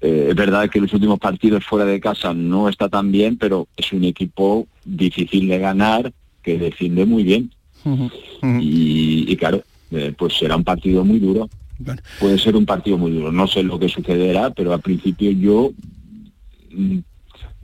[0.00, 3.68] eh, es verdad que los últimos partidos fuera de casa no está tan bien, pero
[3.76, 7.50] es un equipo difícil de ganar, que defiende muy bien.
[8.60, 11.48] Y, claro, eh, pues será un partido muy duro.
[12.18, 13.30] Puede ser un partido muy duro.
[13.30, 15.72] No sé lo que sucederá, pero al principio yo
[16.72, 16.98] mm,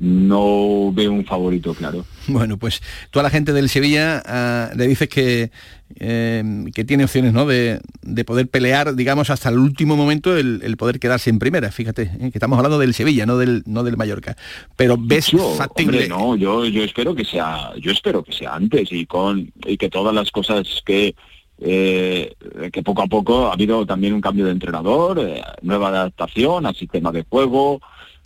[0.02, 2.04] no veo un favorito claro.
[2.26, 5.52] Bueno, pues toda la gente del Sevilla ah, le dices que,
[5.94, 7.46] eh, que tiene opciones ¿no?
[7.46, 7.80] de,
[8.26, 11.70] poder pelear, digamos, hasta el último momento el, poder quedarse en primera.
[11.70, 12.30] Fíjate, ¿eh?
[12.32, 14.36] que estamos hablando del Sevilla, no del, no del Mallorca.
[14.74, 16.08] Pero ves factible.
[16.08, 19.88] no, yo, yo espero que sea, yo espero que sea antes y con y que
[19.88, 21.14] todas las cosas que
[21.60, 22.34] eh,
[22.72, 25.20] que poco a poco ha habido también un cambio de entrenador,
[25.60, 27.80] nueva adaptación al sistema de juego,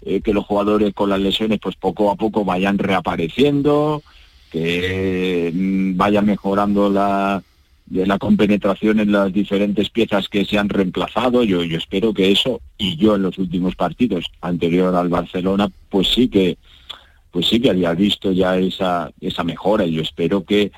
[0.09, 4.05] eh, que los jugadores con las lesiones pues poco a poco vayan reapareciendo,
[4.53, 7.42] que mm, vaya mejorando la,
[7.90, 11.42] la compenetración en las diferentes piezas que se han reemplazado.
[11.42, 16.29] Yo, espero que eso, y yo en los últimos partidos anterior al Barcelona, pues sí
[16.29, 16.57] que
[17.33, 20.71] pues sí que había visto ya esa, esa mejora y yo espero que,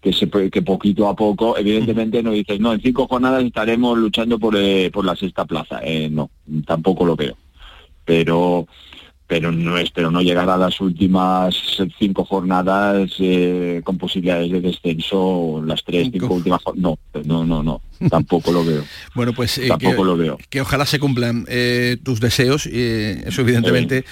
[0.00, 4.38] que, se, que poquito a poco, evidentemente no dices, no, en cinco jornadas estaremos luchando
[4.38, 5.80] por, eh, por la sexta plaza.
[5.82, 6.30] Eh, no,
[6.66, 7.34] tampoco lo veo
[8.04, 8.66] pero
[9.26, 11.56] pero no espero no llegar a las últimas
[11.98, 17.80] cinco jornadas eh, con posibilidades de descenso las tres cinco, últimas no no no no
[18.10, 21.96] tampoco lo veo bueno pues eh, tampoco que, lo veo que ojalá se cumplan eh,
[22.02, 24.04] tus deseos eso evidentemente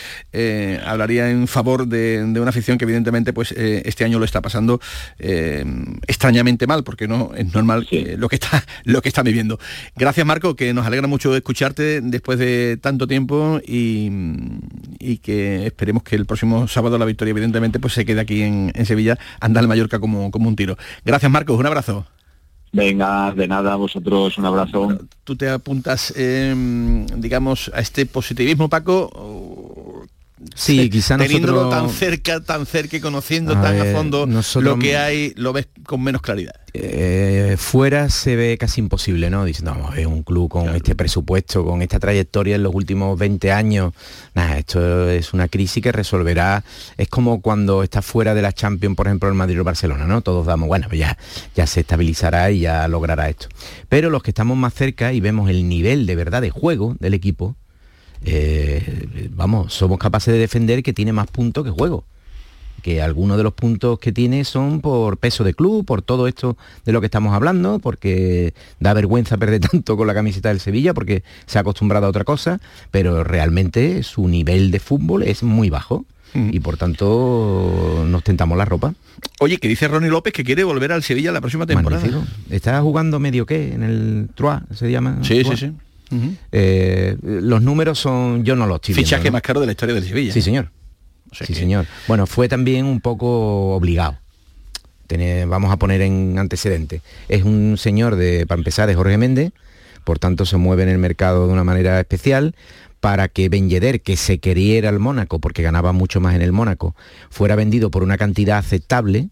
[0.84, 4.80] hablaría en favor de, una afición que evidentemente pues este año lo está pasando
[5.18, 9.58] extrañamente mal porque no es normal lo que está lo que está viviendo
[9.96, 14.10] gracias Marco que nos alegra mucho escucharte después de tanto tiempo y
[14.98, 18.72] y que esperemos que el próximo sábado la victoria evidentemente pues se quede aquí en,
[18.86, 20.76] Sevilla, anda el Mallorca como, como un tiro.
[21.04, 22.06] Gracias Marcos, un abrazo.
[22.72, 24.98] Venga, de nada, vosotros un abrazo.
[25.24, 29.91] ¿Tú te apuntas, em, digamos, a este positivismo, Paco?
[30.54, 35.32] Sí, quizá Teniéndolo tan cerca, tan cerca y conociendo tan a fondo lo que hay,
[35.36, 36.54] lo ves con menos claridad.
[36.74, 39.44] Eh, fuera se ve casi imposible, ¿no?
[39.44, 43.52] Diciendo, vamos, es un club con este presupuesto, con esta trayectoria en los últimos 20
[43.52, 43.92] años.
[44.34, 46.64] Nada, esto es una crisis que resolverá.
[46.96, 50.22] Es como cuando está fuera de la Champions, por ejemplo, el Madrid o Barcelona, ¿no?
[50.22, 51.18] Todos damos, bueno, ya,
[51.54, 53.48] ya se estabilizará y ya logrará esto.
[53.90, 57.12] Pero los que estamos más cerca y vemos el nivel de verdad de juego del
[57.12, 57.54] equipo,
[58.24, 62.04] eh, vamos, somos capaces de defender que tiene más puntos que juego
[62.82, 66.58] que algunos de los puntos que tiene son por peso de club, por todo esto
[66.84, 70.92] de lo que estamos hablando, porque da vergüenza perder tanto con la camiseta del Sevilla,
[70.92, 75.70] porque se ha acostumbrado a otra cosa, pero realmente su nivel de fútbol es muy
[75.70, 76.04] bajo.
[76.34, 76.48] Mm.
[76.50, 78.94] Y por tanto nos tentamos la ropa.
[79.40, 82.02] Oye, que dice Ronnie López que quiere volver al Sevilla la próxima temporada.
[82.48, 85.18] Está jugando medio qué en el Troyes, se llama.
[85.22, 85.72] Sí, sí, sí.
[86.50, 90.04] Eh, los números son, yo no los estoy Fichaje más caro de la historia del
[90.04, 90.32] Sevilla.
[90.32, 90.70] Sí, señor.
[91.32, 91.86] sí, señor.
[92.08, 94.18] Bueno, fue también un poco obligado.
[95.46, 97.00] vamos a poner en antecedente.
[97.28, 99.52] Es un señor de, para empezar, de Jorge Méndez,
[100.04, 102.54] por tanto se mueve en el mercado de una manera especial
[103.00, 106.52] para que Ben Yedder, que se quería al Mónaco porque ganaba mucho más en el
[106.52, 106.94] Mónaco,
[107.30, 109.28] fuera vendido por una cantidad aceptable,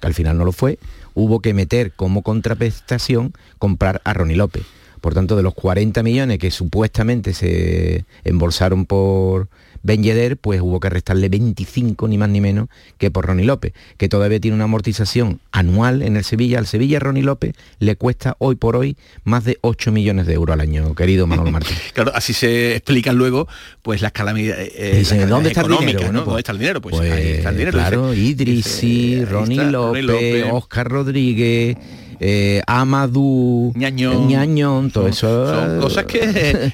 [0.00, 0.78] que al final no lo fue,
[1.14, 4.64] hubo que meter como contraprestación comprar a Ronnie López
[5.02, 9.48] Por tanto, de los 40 millones que supuestamente se embolsaron por
[9.82, 13.72] Ben Yedder, pues hubo que restarle 25, ni más ni menos, que por Ronnie López,
[13.96, 16.60] que todavía tiene una amortización anual en el Sevilla.
[16.60, 20.54] Al Sevilla Ronnie López le cuesta hoy por hoy más de 8 millones de euros
[20.54, 21.76] al año, querido Manolo Martín.
[21.94, 23.48] claro, así se explican luego
[23.82, 26.12] pues las calamidades, eh, ¿dónde está el dinero?
[26.12, 26.22] ¿no?
[26.22, 26.80] ¿Dónde está el dinero?
[26.80, 27.72] Pues, ahí está el dinero.
[27.76, 31.76] Claro, Idrisi, Ronnie López, Oscar Rodríguez
[32.20, 35.46] eh, Amadou, Ñañón, todo eso.
[35.46, 36.72] Son cosas que,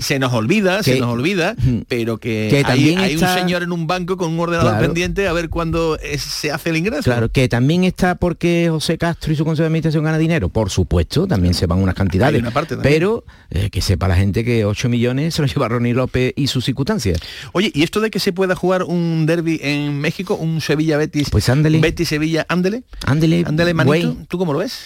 [0.00, 1.54] se, nos, olvida, se nos olvida,
[1.88, 5.48] pero que, también hay, un señor en un banco con un ordenador pendiente a ver
[5.48, 7.02] cuándo se hace el ingreso.
[7.02, 10.70] Claro, que también está porque José Castro y su consejo de administración gana dinero, por
[10.70, 12.42] supuesto, también se van unas cantidades.
[12.82, 16.46] pero eh, que sepa la gente que 8 millones se lo lleva Ronnie López y
[16.46, 17.18] sus circunstancias.
[17.52, 21.30] Oye, ¿y esto de que se pueda jugar un derby en México, un Sevilla Betis?
[21.30, 21.80] Pues ándele.
[21.80, 22.84] Betis Sevilla, ándele.
[23.06, 23.44] Ándele.
[23.72, 24.84] Ándele Manito, ¿tú cómo lo ves?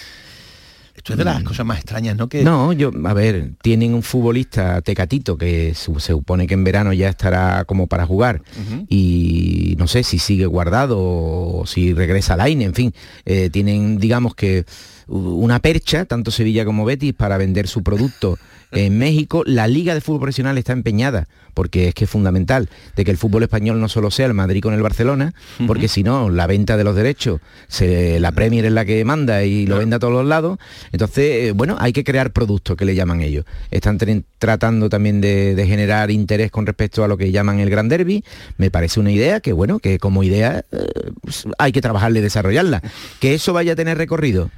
[0.97, 1.45] Esto es de las mm.
[1.45, 2.29] cosas más extrañas, ¿no?
[2.29, 2.43] Que...
[2.43, 7.11] No, yo, a ver, tienen un futbolista tecatito que se supone que en verano ya
[7.11, 8.43] estará como para jugar
[8.89, 12.95] y no sé si sigue guardado o si regresa al aire, en fin,
[13.27, 14.65] eh, tienen, digamos que
[15.07, 18.39] una percha, tanto Sevilla como Betis, para vender su producto
[18.73, 19.43] en México.
[19.47, 23.17] La Liga de Fútbol Profesional está empeñada, porque es que es fundamental, de que el
[23.17, 25.35] fútbol español no solo sea el Madrid con el Barcelona,
[25.67, 29.43] porque si no, la venta de los derechos, se, la Premier es la que manda
[29.45, 30.59] y lo vende a todos los lados.
[30.93, 33.45] Entonces, eh, bueno, hay que crear productos, que le llaman ellos.
[33.71, 33.99] Están
[34.39, 38.23] tratando también de, generar interés con respecto a lo que llaman el Gran Derby.
[38.59, 40.87] Me parece una idea que, bueno, que como idea eh,
[41.23, 42.83] pues, hay que trabajarle y desarrollarla.
[43.19, 44.51] Que eso vaya a tener recorrido,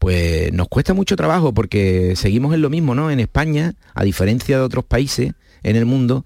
[0.00, 3.10] pues nos cuesta mucho trabajo porque seguimos en lo mismo, ¿no?
[3.10, 6.24] En España, a diferencia de otros países en el mundo,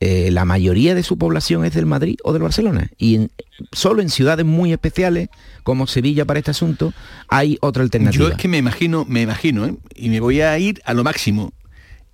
[0.00, 2.88] eh, la mayoría de su población es del Madrid o del Barcelona.
[2.96, 3.28] Y
[3.72, 5.28] solo en ciudades muy especiales,
[5.64, 6.94] como Sevilla para este asunto,
[7.28, 8.24] hay otra alternativa.
[8.24, 9.76] Yo es que me imagino, me imagino, ¿eh?
[9.94, 11.52] y me voy a ir a lo máximo.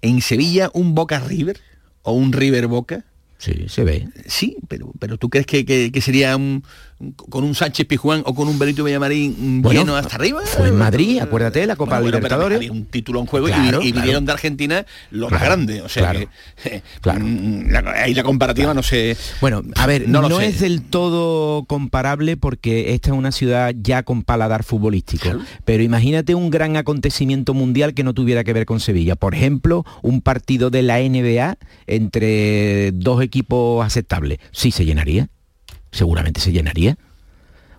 [0.02, 1.60] En Sevilla, un Boca River
[2.02, 3.04] o un River Boca.
[3.38, 4.08] Sí, se ve.
[4.26, 6.64] Sí, pero, pero ¿tú crees que sería un,
[7.28, 10.40] con un Sánchez Pijuán o con un Benito Villamarín lleno hasta arriba.
[10.44, 12.70] Fue en Madrid, acuérdate, la Copa Libertadores.
[12.70, 15.82] un título en juego y, vinieron de Argentina los más grandes.
[15.82, 16.28] O sea que
[17.04, 19.16] mm, ahí la comparativa no sé.
[19.40, 24.22] Bueno, a ver, no, es del todo comparable porque esta es una ciudad ya con
[24.22, 25.28] paladar futbolístico.
[25.64, 29.16] Pero imagínate un gran acontecimiento mundial que no tuviera que ver con Sevilla.
[29.16, 34.38] Por ejemplo, un partido de la NBA entre dos equipos aceptables.
[34.52, 35.28] Sí se llenaría
[35.92, 36.96] seguramente se llenaría.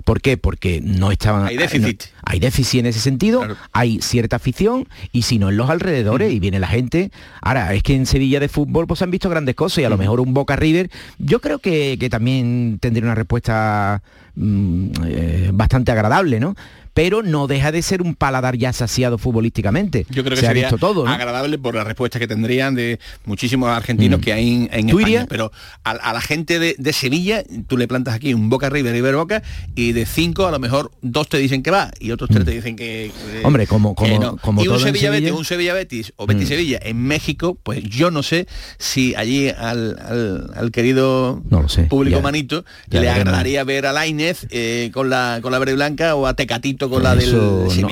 [0.08, 0.38] ¿Por qué?
[0.38, 1.46] Porque no estaban...
[1.46, 2.04] Hay déficit.
[2.24, 6.40] hay déficit en ese sentido, hay cierta afición y si no en los alrededores y
[6.40, 7.12] viene la gente.
[7.42, 9.98] Ahora, es que en Sevilla de fútbol pues han visto grandes cosas y a lo
[9.98, 10.90] mejor un Boca River,
[11.20, 14.02] yo creo que, también tendría una respuesta
[14.36, 16.56] mm, eh, bastante agradable, ¿no?
[16.98, 20.08] Pero no deja de ser un paladar ya saciado futbolísticamente.
[20.10, 24.24] Yo creo que sería todo, agradable por la respuesta que tendrían de muchísimos argentinos mm.
[24.24, 25.28] que hay en, España.
[25.30, 25.52] Pero
[25.84, 29.44] a, la gente de, Sevilla, tú le plantas aquí un Boca River, River Boca,
[29.76, 32.46] y de cinco a lo mejor dos te dicen que va y otros tres mm.
[32.46, 33.12] te dicen que...
[33.44, 36.48] Hombre, como, como, como y un Sevilla, Betis, un Sevilla Betis o Betis mm.
[36.48, 38.48] Sevilla en México, pues yo no sé
[38.80, 41.44] si allí al, querido
[41.90, 46.26] público manito le agradaría ver a Lainez eh, con la con la verde blanca o
[46.26, 47.32] a Tecatito con la del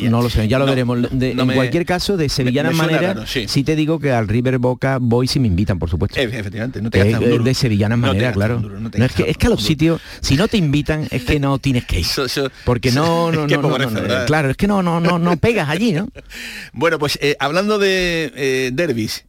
[0.10, 1.00] no, lo sé, ya lo veremos.
[1.12, 3.64] en cualquier caso, de sevillana manera, sí.
[3.64, 6.20] te digo que al River Boca voy si me invitan, por supuesto.
[6.20, 8.62] efectivamente, no te eh, De sevillana manera, claro.
[8.94, 11.86] es, que, es que a los sitios, si no te invitan, es que no tienes
[11.86, 12.06] que ir.
[12.66, 16.08] Porque no, no, no, claro, es que no, no, no, no pegas allí, ¿no?
[16.74, 19.26] bueno, pues eh, hablando de eh, derbis,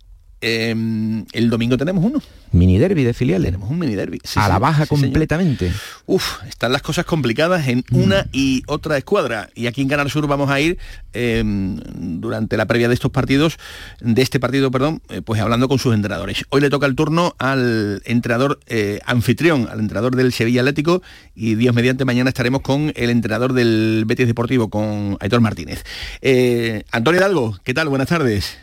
[0.48, 2.22] Em, el domingo tenemos uno.
[2.52, 3.46] Mini derby de filiales.
[3.46, 4.20] Tenemos un mini derby.
[4.36, 5.72] a la baja completamente.
[6.06, 7.96] Uf, están las cosas complicadas en mm.
[8.00, 9.50] una y otra escuadra.
[9.56, 10.78] Y aquí en Canal Sur vamos a ir
[11.14, 11.80] em,
[12.20, 13.58] durante la previa de estos partidos,
[14.00, 16.44] de este partido, perdón, eh, pues hablando con sus entrenadores.
[16.50, 21.02] Hoy le toca el turno al entrenador eh, anfitrión, al entrenador del Sevilla Atlético
[21.34, 25.82] y Dios mediante mañana estaremos con el entrenador del Betis Deportivo, con Aitor Martínez.
[26.22, 27.88] Eh, Antonio Hidalgo, ¿qué tal?
[27.88, 28.58] Buenas tardes.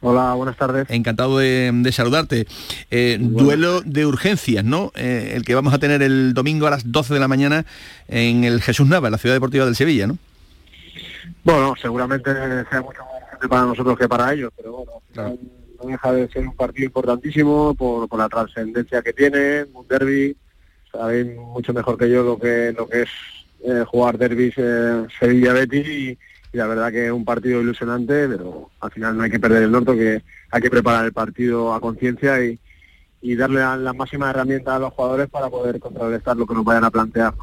[0.00, 0.88] Hola, buenas tardes.
[0.90, 2.46] Encantado de, saludarte.
[2.90, 4.92] Eh, duelo de urgencias, ¿no?
[4.94, 7.64] Eh, el que vamos a tener el domingo a las 12 de la mañana
[8.06, 10.18] en el Jesús Nava, la ciudad deportiva del Sevilla, ¿no?
[11.42, 12.30] Bueno, seguramente
[12.70, 15.38] sea mucho más urgente para nosotros que para ellos, pero bueno,
[15.80, 20.36] no, deja de ser un partido importantísimo por, la trascendencia que tiene, un derby,
[20.92, 23.08] saben mucho mejor que yo lo que lo que es
[23.64, 24.54] eh, jugar derbis
[25.18, 26.18] Sevilla-Betis y
[26.52, 29.64] y la verdad que es un partido ilusionante, pero al final no hay que perder
[29.64, 32.58] el norte, que hay que preparar el partido a conciencia y,
[33.20, 36.64] y darle la, la máxima herramienta a los jugadores para poder contrarrestar lo que nos
[36.64, 37.34] vayan a plantear.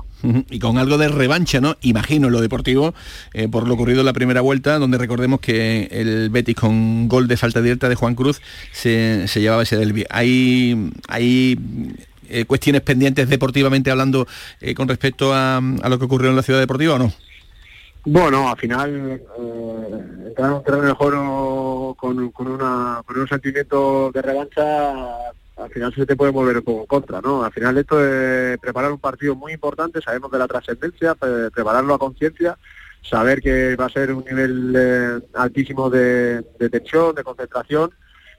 [0.49, 1.77] Y con algo de revancha, ¿no?
[1.81, 2.93] Imagino lo deportivo,
[3.33, 7.27] eh, por lo ocurrido en la primera vuelta, donde recordemos que el Betis con gol
[7.27, 8.41] de falta directa de Juan Cruz
[8.71, 11.59] se, llevaba ese del Hay, hay
[12.29, 14.27] eh, cuestiones pendientes deportivamente hablando
[14.61, 17.13] eh, con respecto a, lo que ocurrió en la ciudad deportiva o no?
[18.05, 19.21] Bueno, al final
[20.27, 25.93] entrar en un de juego con, con, una, con un sentimiento de revancha al final
[25.93, 27.43] se te puede volver un contra, ¿no?
[27.43, 31.99] Al final esto es preparar un partido muy importante, sabemos de la trascendencia, prepararlo a
[31.99, 32.57] conciencia,
[33.01, 37.91] saber que va a ser un nivel eh, altísimo de, tensión, de concentración,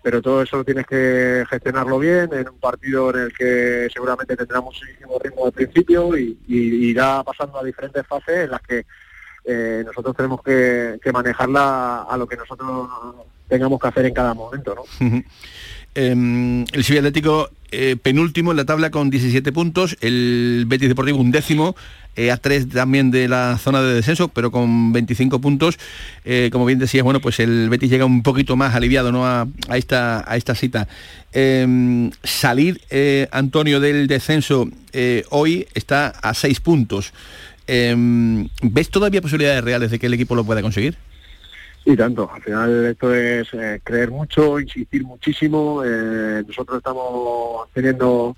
[0.02, 4.36] pero todo eso lo tienes que gestionarlo bien en un partido en el que seguramente
[4.36, 8.84] tendrá muchísimo ritmo al principio y, irá pasando a diferentes fases en las que
[9.46, 12.88] eh, nosotros tenemos que, manejarla a lo que nosotros
[13.48, 15.22] tengamos que hacer en cada momento, ¿no?
[15.98, 21.18] Em, el Sevilla Atlético eh, penúltimo en la tabla con 17 puntos, el Betis Deportivo
[21.18, 21.74] un décimo,
[22.16, 25.78] eh, a tres también de la zona de descenso, pero con 25 puntos.
[26.52, 29.24] Como bien decías, bueno, pues el Betis llega un poquito más aliviado ¿no?
[29.24, 30.86] a, esta, a esta cita.
[31.32, 32.82] Em, salir,
[33.30, 34.68] Antonio, del descenso
[35.30, 37.14] hoy está a seis puntos.
[37.66, 40.96] Em, ¿Ves todavía posibilidades reales de que el equipo lo pueda conseguir?
[41.84, 45.82] Y tanto, al final esto es eh, creer mucho, insistir muchísimo.
[45.84, 48.36] Eh, nosotros estamos teniendo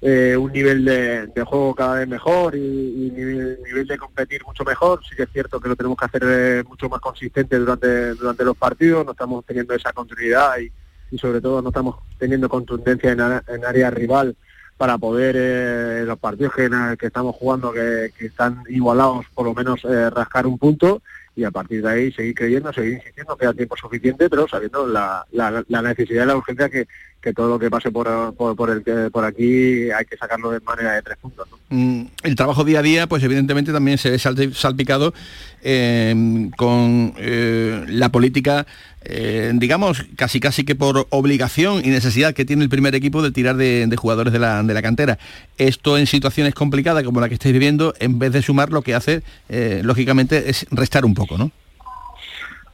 [0.00, 5.00] eh, un nivel de, juego cada vez mejor y, y nivel, de competir mucho mejor.
[5.08, 8.56] Sí que es cierto que lo tenemos que hacer mucho más consistente durante, durante los
[8.56, 10.70] partidos, no estamos teniendo esa continuidad y,
[11.18, 14.36] sobre todo no estamos teniendo contundencia en, área rival
[14.76, 20.58] para poder los partidos que, estamos jugando que, están igualados por lo menos rascar un
[20.58, 21.00] punto
[21.36, 25.26] y a partir de ahí seguir creyendo, seguir insistiendo, queda tiempo suficiente, pero sabiendo la,
[25.32, 26.86] la, necesidad y la urgencia que,
[27.34, 31.02] todo lo que pase por, por, el, por aquí hay que sacarlo de manera de
[31.02, 31.48] tres puntos.
[32.22, 35.14] El trabajo día a día, pues evidentemente también se ve salpicado
[35.62, 38.66] eh, con eh, la política
[39.06, 43.32] eh, digamos, casi casi que por obligación y necesidad que tiene el primer equipo de
[43.32, 45.18] tirar de, jugadores de la, de la, cantera.
[45.58, 48.94] Esto en situaciones complicadas como la que estáis viviendo, en vez de sumar, lo que
[48.94, 51.50] hace, eh, lógicamente, es restar un poco, ¿no?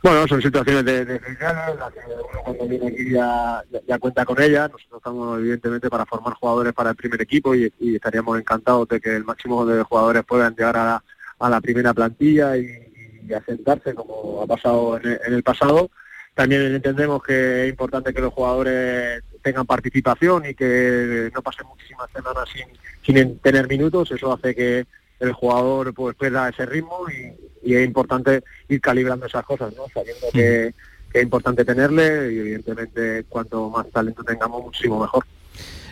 [0.02, 4.70] Bueno, son situaciones de, de las que uno cuando viene aquí ya, cuenta con ellas.
[4.70, 9.14] Nosotros estamos evidentemente para formar jugadores para el primer equipo y, estaríamos encantados de que
[9.14, 11.02] el máximo de jugadores puedan llegar a
[11.48, 12.86] la, primera plantilla y,
[13.34, 15.88] asentarse como ha pasado en el pasado
[16.34, 22.10] también entendemos que es importante que los jugadores tengan participación y que no pasen muchísimas
[22.10, 22.66] semanas sin,
[23.02, 24.10] sin tener minutos.
[24.10, 24.86] Eso hace que
[25.20, 29.84] el jugador pues pierda ese ritmo y, es importante ir calibrando esas cosas, ¿no?
[29.92, 30.74] Sabiendo que,
[31.12, 35.24] es importante tenerle y evidentemente cuanto más talento tengamos, muchísimo mejor.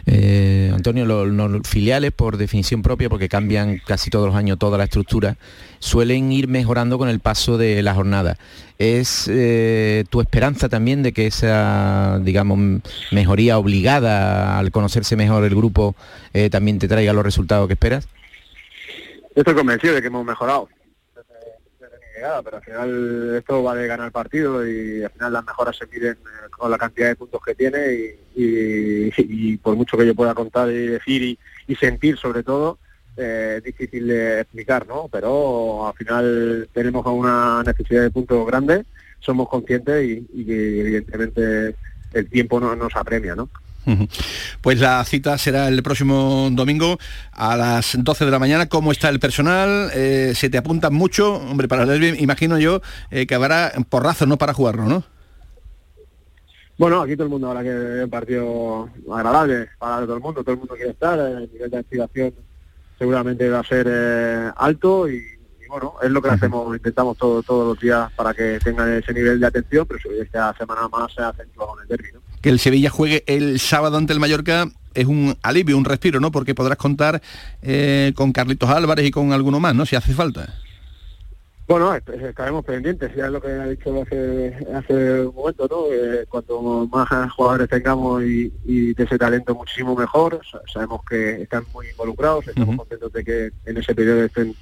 [0.06, 4.84] Eh, Antonio, los, filiales, por definición propia, porque cambian casi todos los años toda la
[4.84, 5.36] estructura,
[5.80, 8.38] suelen ir mejorando con el paso de la jornada.
[8.78, 15.54] ¿Es eh, tu esperanza también de que esa, digamos, mejoría obligada al conocerse mejor el
[15.54, 15.96] grupo
[16.32, 18.08] eh, también te traiga los resultados que esperas?
[19.40, 20.68] Estoy convencido de que hemos mejorado
[22.44, 26.14] pero al final esto va de ganar partido y al final las mejoras se miden
[26.14, 30.70] eh, con la cantidad de puntos que tiene y, por mucho que yo pueda contar
[30.70, 32.78] y decir y, sentir sobre todo,
[33.16, 35.08] eh, difícil de explicar, ¿no?
[35.10, 38.84] Pero al final tenemos una necesidad de puntos grande,
[39.20, 41.74] somos conscientes y, y evidentemente
[42.12, 43.48] el tiempo no, nos apremia, ¿no?
[44.60, 46.98] Pues la cita será el próximo domingo
[47.32, 48.68] a las 12 de la mañana.
[48.68, 49.90] ¿Cómo está el personal?
[49.94, 51.34] Eh, ¿Se te apuntan mucho?
[51.36, 52.80] Hombre, para el derby imagino yo
[53.10, 54.36] eh, que habrá porrazos, ¿no?
[54.38, 55.04] Para jugarlo, ¿no?
[56.78, 60.42] Bueno, aquí todo el mundo ahora que es un partido agradable para todo el mundo,
[60.42, 62.34] todo el mundo quiere estar, el nivel de activación
[62.96, 65.24] seguramente va a ser eh, alto y,
[65.68, 69.46] bueno, es lo que hacemos, intentamos todos los días para que tengan ese nivel de
[69.46, 72.27] atención, pero esta semana más se acentúa con el derby, ¿no?
[72.40, 76.32] Que el Sevilla juegue el sábado ante el Mallorca es un alivio, un respiro, ¿no?
[76.32, 77.22] Porque podrás contar
[77.62, 79.86] eh, con Carlitos Álvarez y con alguno más, ¿no?
[79.86, 80.54] Si hace falta.
[81.68, 85.92] Bueno, estaremos pendientes, ya es lo que ha dicho hace, hace un momento, ¿no?
[85.92, 90.40] Eh, cuanto más jugadores tengamos y, de ese talento muchísimo mejor,
[90.72, 94.54] sabemos que están muy involucrados, estamos contentos de que en ese periodo estén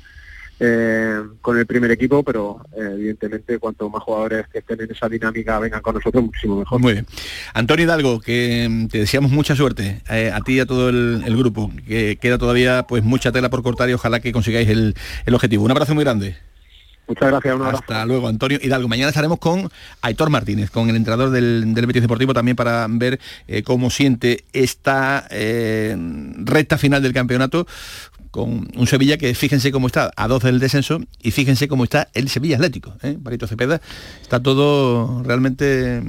[0.58, 5.08] eh, con el primer equipo, pero eh, evidentemente cuanto más jugadores que estén en esa
[5.08, 6.80] dinámica vengan con nosotros, muchísimo mejor.
[6.80, 7.06] Muy bien.
[7.52, 11.36] Antonio Hidalgo, que mm, te deseamos mucha suerte eh, a ti y a todo el,
[11.36, 14.94] grupo, que queda todavía pues mucha tela por cortar y ojalá que consigáis el,
[15.26, 15.64] el objetivo.
[15.64, 16.36] Un abrazo muy grande.
[17.08, 18.88] Muchas gracias, un Hasta luego, Antonio Hidalgo.
[18.88, 19.70] Mañana estaremos con
[20.02, 24.44] Aitor Martínez, con el entrenador del, del Betis Deportivo, también para ver eh, cómo siente
[24.52, 25.96] esta eh,
[26.38, 27.66] recta final del campeonato
[28.36, 32.08] con un Sevilla que fíjense cómo está a dos del descenso y fíjense cómo está
[32.12, 32.94] el Sevilla Atlético.
[33.02, 33.16] ¿eh?
[33.48, 33.80] Cepeda,
[34.20, 36.02] está todo realmente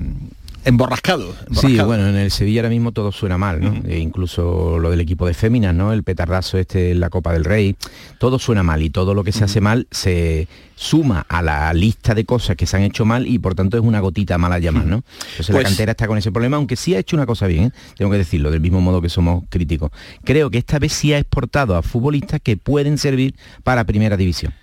[0.68, 3.82] emborrascado, Sí, bueno, en el Sevilla ahora mismo todo suena mal, ¿no?
[3.90, 5.94] E incluso lo del equipo de féminas, ¿no?
[5.94, 7.76] El petardazo este en la Copa del Rey,
[8.20, 12.14] todo suena mal y todo lo que se hace mal se suma a la lista
[12.14, 14.86] de cosas que se han hecho mal y por tanto es una gotita mala llamar,
[14.86, 15.04] ¿no?
[15.32, 17.64] Entonces la Pues- cantera está con ese problema, aunque sí ha hecho una cosa bien,
[17.66, 17.72] ¿eh?
[17.98, 19.92] tengo que decirlo, del mismo modo que somos críticos.
[20.24, 24.54] Creo que esta vez sí ha exportado a futbolistas que pueden servir para primera división.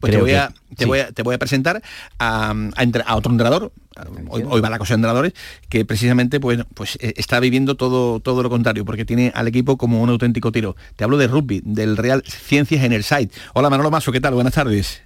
[0.00, 0.84] Pues te voy, que a, te, sí.
[0.86, 1.82] voy a, te voy a presentar
[2.18, 2.54] a,
[3.04, 3.72] a otro entrenador,
[4.28, 5.32] hoy, hoy va la cosa de entrenadores,
[5.68, 9.76] que precisamente pues, pues, eh, está viviendo todo, todo lo contrario, porque tiene al equipo
[9.76, 10.76] como un auténtico tiro.
[10.96, 13.34] Te hablo de rugby, del Real Ciencias en el Site.
[13.54, 14.34] Hola Manolo Maso, ¿qué tal?
[14.34, 15.02] Buenas tardes.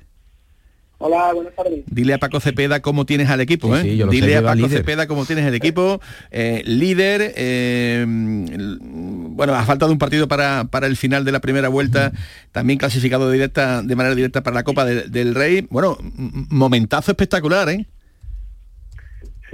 [0.99, 1.81] Hola, buenas tardes.
[1.87, 3.91] Dile a Paco Cepeda cómo tienes al equipo, Sí, ¿eh?
[3.91, 4.71] sí, yo lo sé, Dile a Paco líder.
[4.79, 10.87] Cepeda cómo tienes el equipo, eh, líder, eh, bueno, ha faltado un partido para, para
[10.87, 12.13] el final de la primera vuelta,
[12.53, 15.67] también clasificado directa, de manera directa para la Copa del- del Rey.
[15.69, 15.99] Bueno,
[16.49, 17.87] momentazo espectacular, ¿eh?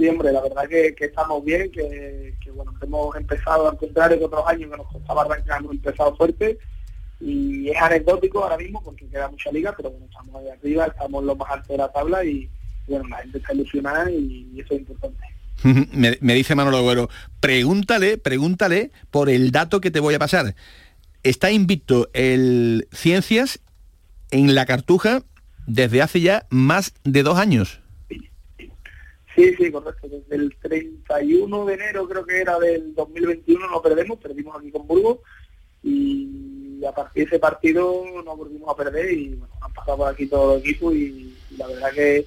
[0.01, 4.77] La verdad que, estamos bien, que, bueno, hemos empezado al contrario que otros años que
[4.77, 6.57] nos costaba arrancar, hemos empezado fuerte
[7.19, 11.23] y es anecdótico ahora mismo porque queda mucha liga, pero bueno, estamos ahí arriba, estamos
[11.23, 12.49] lo más alto de la tabla y
[12.87, 15.23] bueno, la gente está ilusionada y, eso es importante.
[15.93, 20.55] me, me dice Manolo Agüero, pregúntale, pregúntale por el dato que te voy a pasar.
[21.21, 23.59] Está invicto el Ciencias
[24.31, 25.21] en la Cartuja
[25.67, 27.80] desde hace ya más de dos años.
[29.35, 30.07] Sí, sí, correcto.
[30.07, 34.87] Desde el 31 de enero creo que era del 2021 no perdemos, perdimos aquí con
[34.87, 35.19] Burgos
[35.83, 40.09] y a partir de ese partido nos volvimos a perder y bueno, han pasado por
[40.09, 42.25] aquí todo el equipo y, la verdad que,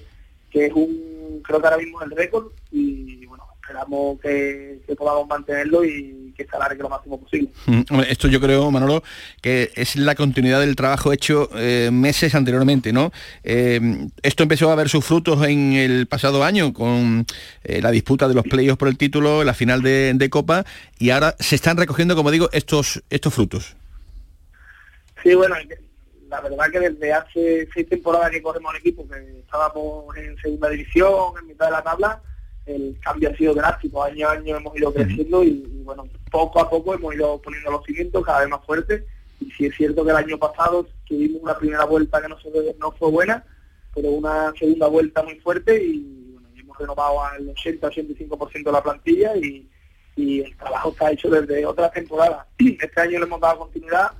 [0.49, 4.95] que es un, creo que ahora mismo es el récord y bueno, esperamos que, que
[4.95, 7.49] podamos mantenerlo y que se alargue lo máximo posible.
[7.65, 9.01] Mm, Esto yo creo, Manolo,
[9.41, 13.11] que es la continuidad del trabajo hecho eh, meses anteriormente, ¿no?
[13.43, 17.25] Eh, esto empezó a ver sus frutos en el pasado año con
[17.63, 20.63] eh, la disputa de los playoffs por el título, la final de, de Copa,
[20.99, 23.75] y ahora se están recogiendo, como digo, estos, estos frutos.
[25.23, 25.55] Sí, bueno,
[26.29, 30.69] la verdad que desde hace seis temporadas que corremos el equipo, que estábamos en segunda
[30.69, 32.21] división, en mitad de la tabla,
[32.65, 34.03] el cambio ha sido drástico.
[34.03, 37.85] Año a año hemos ido creciendo y, bueno, poco a poco hemos ido poniendo los
[37.85, 39.03] cimientos cada vez más fuertes.
[39.39, 42.37] Y sí es cierto que el año pasado tuvimos una primera vuelta que no,
[42.79, 43.43] no fue buena,
[43.93, 49.35] pero una segunda vuelta muy fuerte y, bueno, hemos renovado al 80-85% de la plantilla
[49.37, 49.69] y,
[50.17, 52.47] el trabajo está hecho desde otras temporadas.
[52.57, 54.11] Este año le hemos dado continuidad,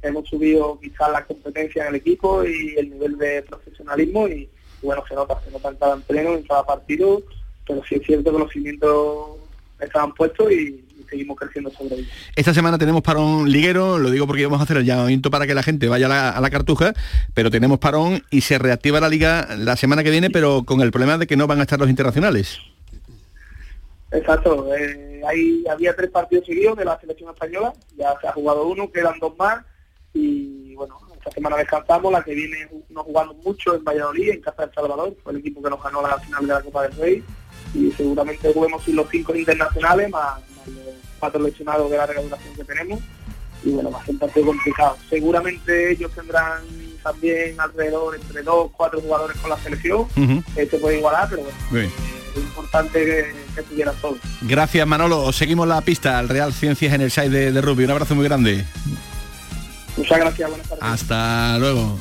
[0.00, 4.48] hemos subido quizás la competencia en el equipo y el nivel de profesionalismo y,
[4.80, 7.22] bueno, se nota, se nota en cada en cada partido,
[7.66, 9.38] pero sí es cierto que los cimientos
[9.80, 12.08] estaban puestos y, y seguimos creciendo sobre ellos.
[12.36, 15.54] Esta semana tenemos parón liguero, lo digo porque vamos a hacer el llamamiento para que
[15.54, 16.94] la gente vaya a la, a la cartuja,
[17.34, 20.90] pero tenemos parón y se reactiva la liga la semana que viene, pero con el
[20.90, 22.58] problema de que no van a estar los internacionales.
[24.10, 28.66] Exacto, eh, hay, había tres partidos seguidos de la selección española, ya se ha jugado
[28.68, 29.64] uno, quedan dos más
[30.14, 34.66] y bueno, esta semana descansamos, la que viene nos jugamos mucho en Valladolid, en Casa
[34.66, 37.24] del Salvador, fue el equipo que nos ganó la final de la Copa del Rey
[37.74, 42.54] y seguramente juguemos sin los cinco internacionales más, más los cuatro lesionados de la regulación
[42.54, 43.00] que tenemos
[43.64, 44.96] y bueno, va a ser un partido complicado.
[45.08, 46.62] Seguramente ellos tendrán
[47.02, 50.06] también alrededor entre dos, cuatro jugadores con la selección,
[50.56, 51.90] eh, se puede igualar, pero bueno, bien.
[52.34, 54.18] es importante que, que estuvieran todos.
[54.42, 57.84] Gracias Manolo, seguimos la pista al Real Ciencias en el site de, de rugby.
[57.84, 58.64] Un abrazo muy grande.
[59.96, 60.84] Muchas gracias, buenas tardes.
[60.84, 61.98] Hasta luego.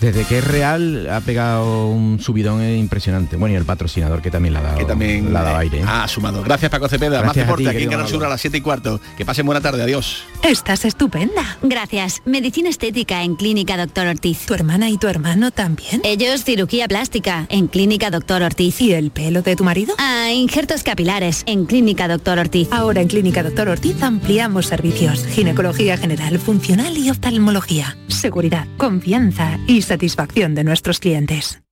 [0.00, 3.36] Desde que es real ha pegado un subidón impresionante.
[3.36, 5.80] Bueno, y el patrocinador que también la ha dado, Que también la ha dado aire.
[5.80, 5.84] ¿eh?
[5.86, 6.42] ha sumado.
[6.42, 7.16] Gracias Paco Cepeda.
[7.22, 9.00] Más Gracias a deporte ti, aquí en Canal Sur a las 7 y cuarto.
[9.16, 9.82] Que pasen buena tarde.
[9.82, 10.24] Adiós.
[10.42, 11.58] Estás estupenda.
[11.62, 12.22] Gracias.
[12.24, 14.46] Medicina estética en Clínica Doctor Ortiz.
[14.46, 16.00] ¿Tu hermana y tu hermano también?
[16.04, 18.80] Ellos cirugía plástica en Clínica Doctor Ortiz.
[18.80, 19.94] ¿Y el pelo de tu marido?
[19.98, 22.68] Ah, injertos capilares en Clínica Doctor Ortiz.
[22.70, 25.24] Ahora en Clínica Doctor Ortiz ampliamos servicios.
[25.26, 27.96] Ginecología general, funcional y oftalmología.
[28.08, 31.62] Seguridad, confianza y satisfacción de nuestros clientes.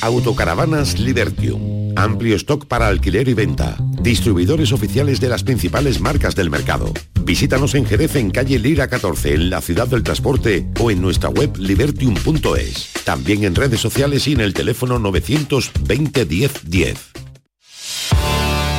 [0.00, 1.92] Autocaravanas Libertium.
[1.96, 3.76] Amplio stock para alquiler y venta.
[4.00, 6.92] Distribuidores oficiales de las principales marcas del mercado.
[7.22, 11.30] Visítanos en Jerez en calle Lira 14 en la ciudad del transporte o en nuestra
[11.30, 12.92] web libertium.es.
[13.04, 17.12] También en redes sociales y en el teléfono 920 10 10.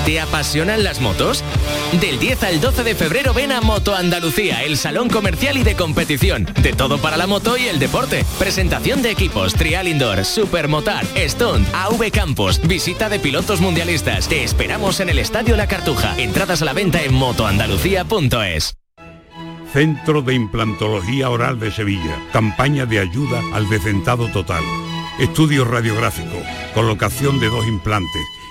[0.06, 1.44] ¿Te apasionan las motos?
[1.94, 5.76] Del 10 al 12 de febrero ven a Moto Andalucía, el salón comercial y de
[5.76, 6.46] competición.
[6.62, 8.26] De todo para la moto y el deporte.
[8.38, 14.28] Presentación de equipos, trial indoor, supermotar, stunt, AV Campos, visita de pilotos mundialistas.
[14.28, 16.14] Te esperamos en el Estadio La Cartuja.
[16.20, 18.76] Entradas a la venta en motoandalucía.es.
[19.72, 22.22] Centro de Implantología Oral de Sevilla.
[22.34, 24.64] Campaña de ayuda al decentado total.
[25.20, 26.36] Estudio radiográfico,
[26.76, 28.37] colocación de dos implantes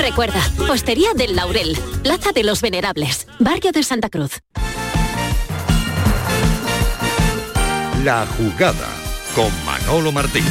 [0.00, 0.40] Recuerda,
[0.70, 4.40] Hostería del Laurel, Plaza de los Venerables, Barrio de Santa Cruz.
[8.02, 8.88] La jugada
[9.34, 10.44] con Manolo Martín.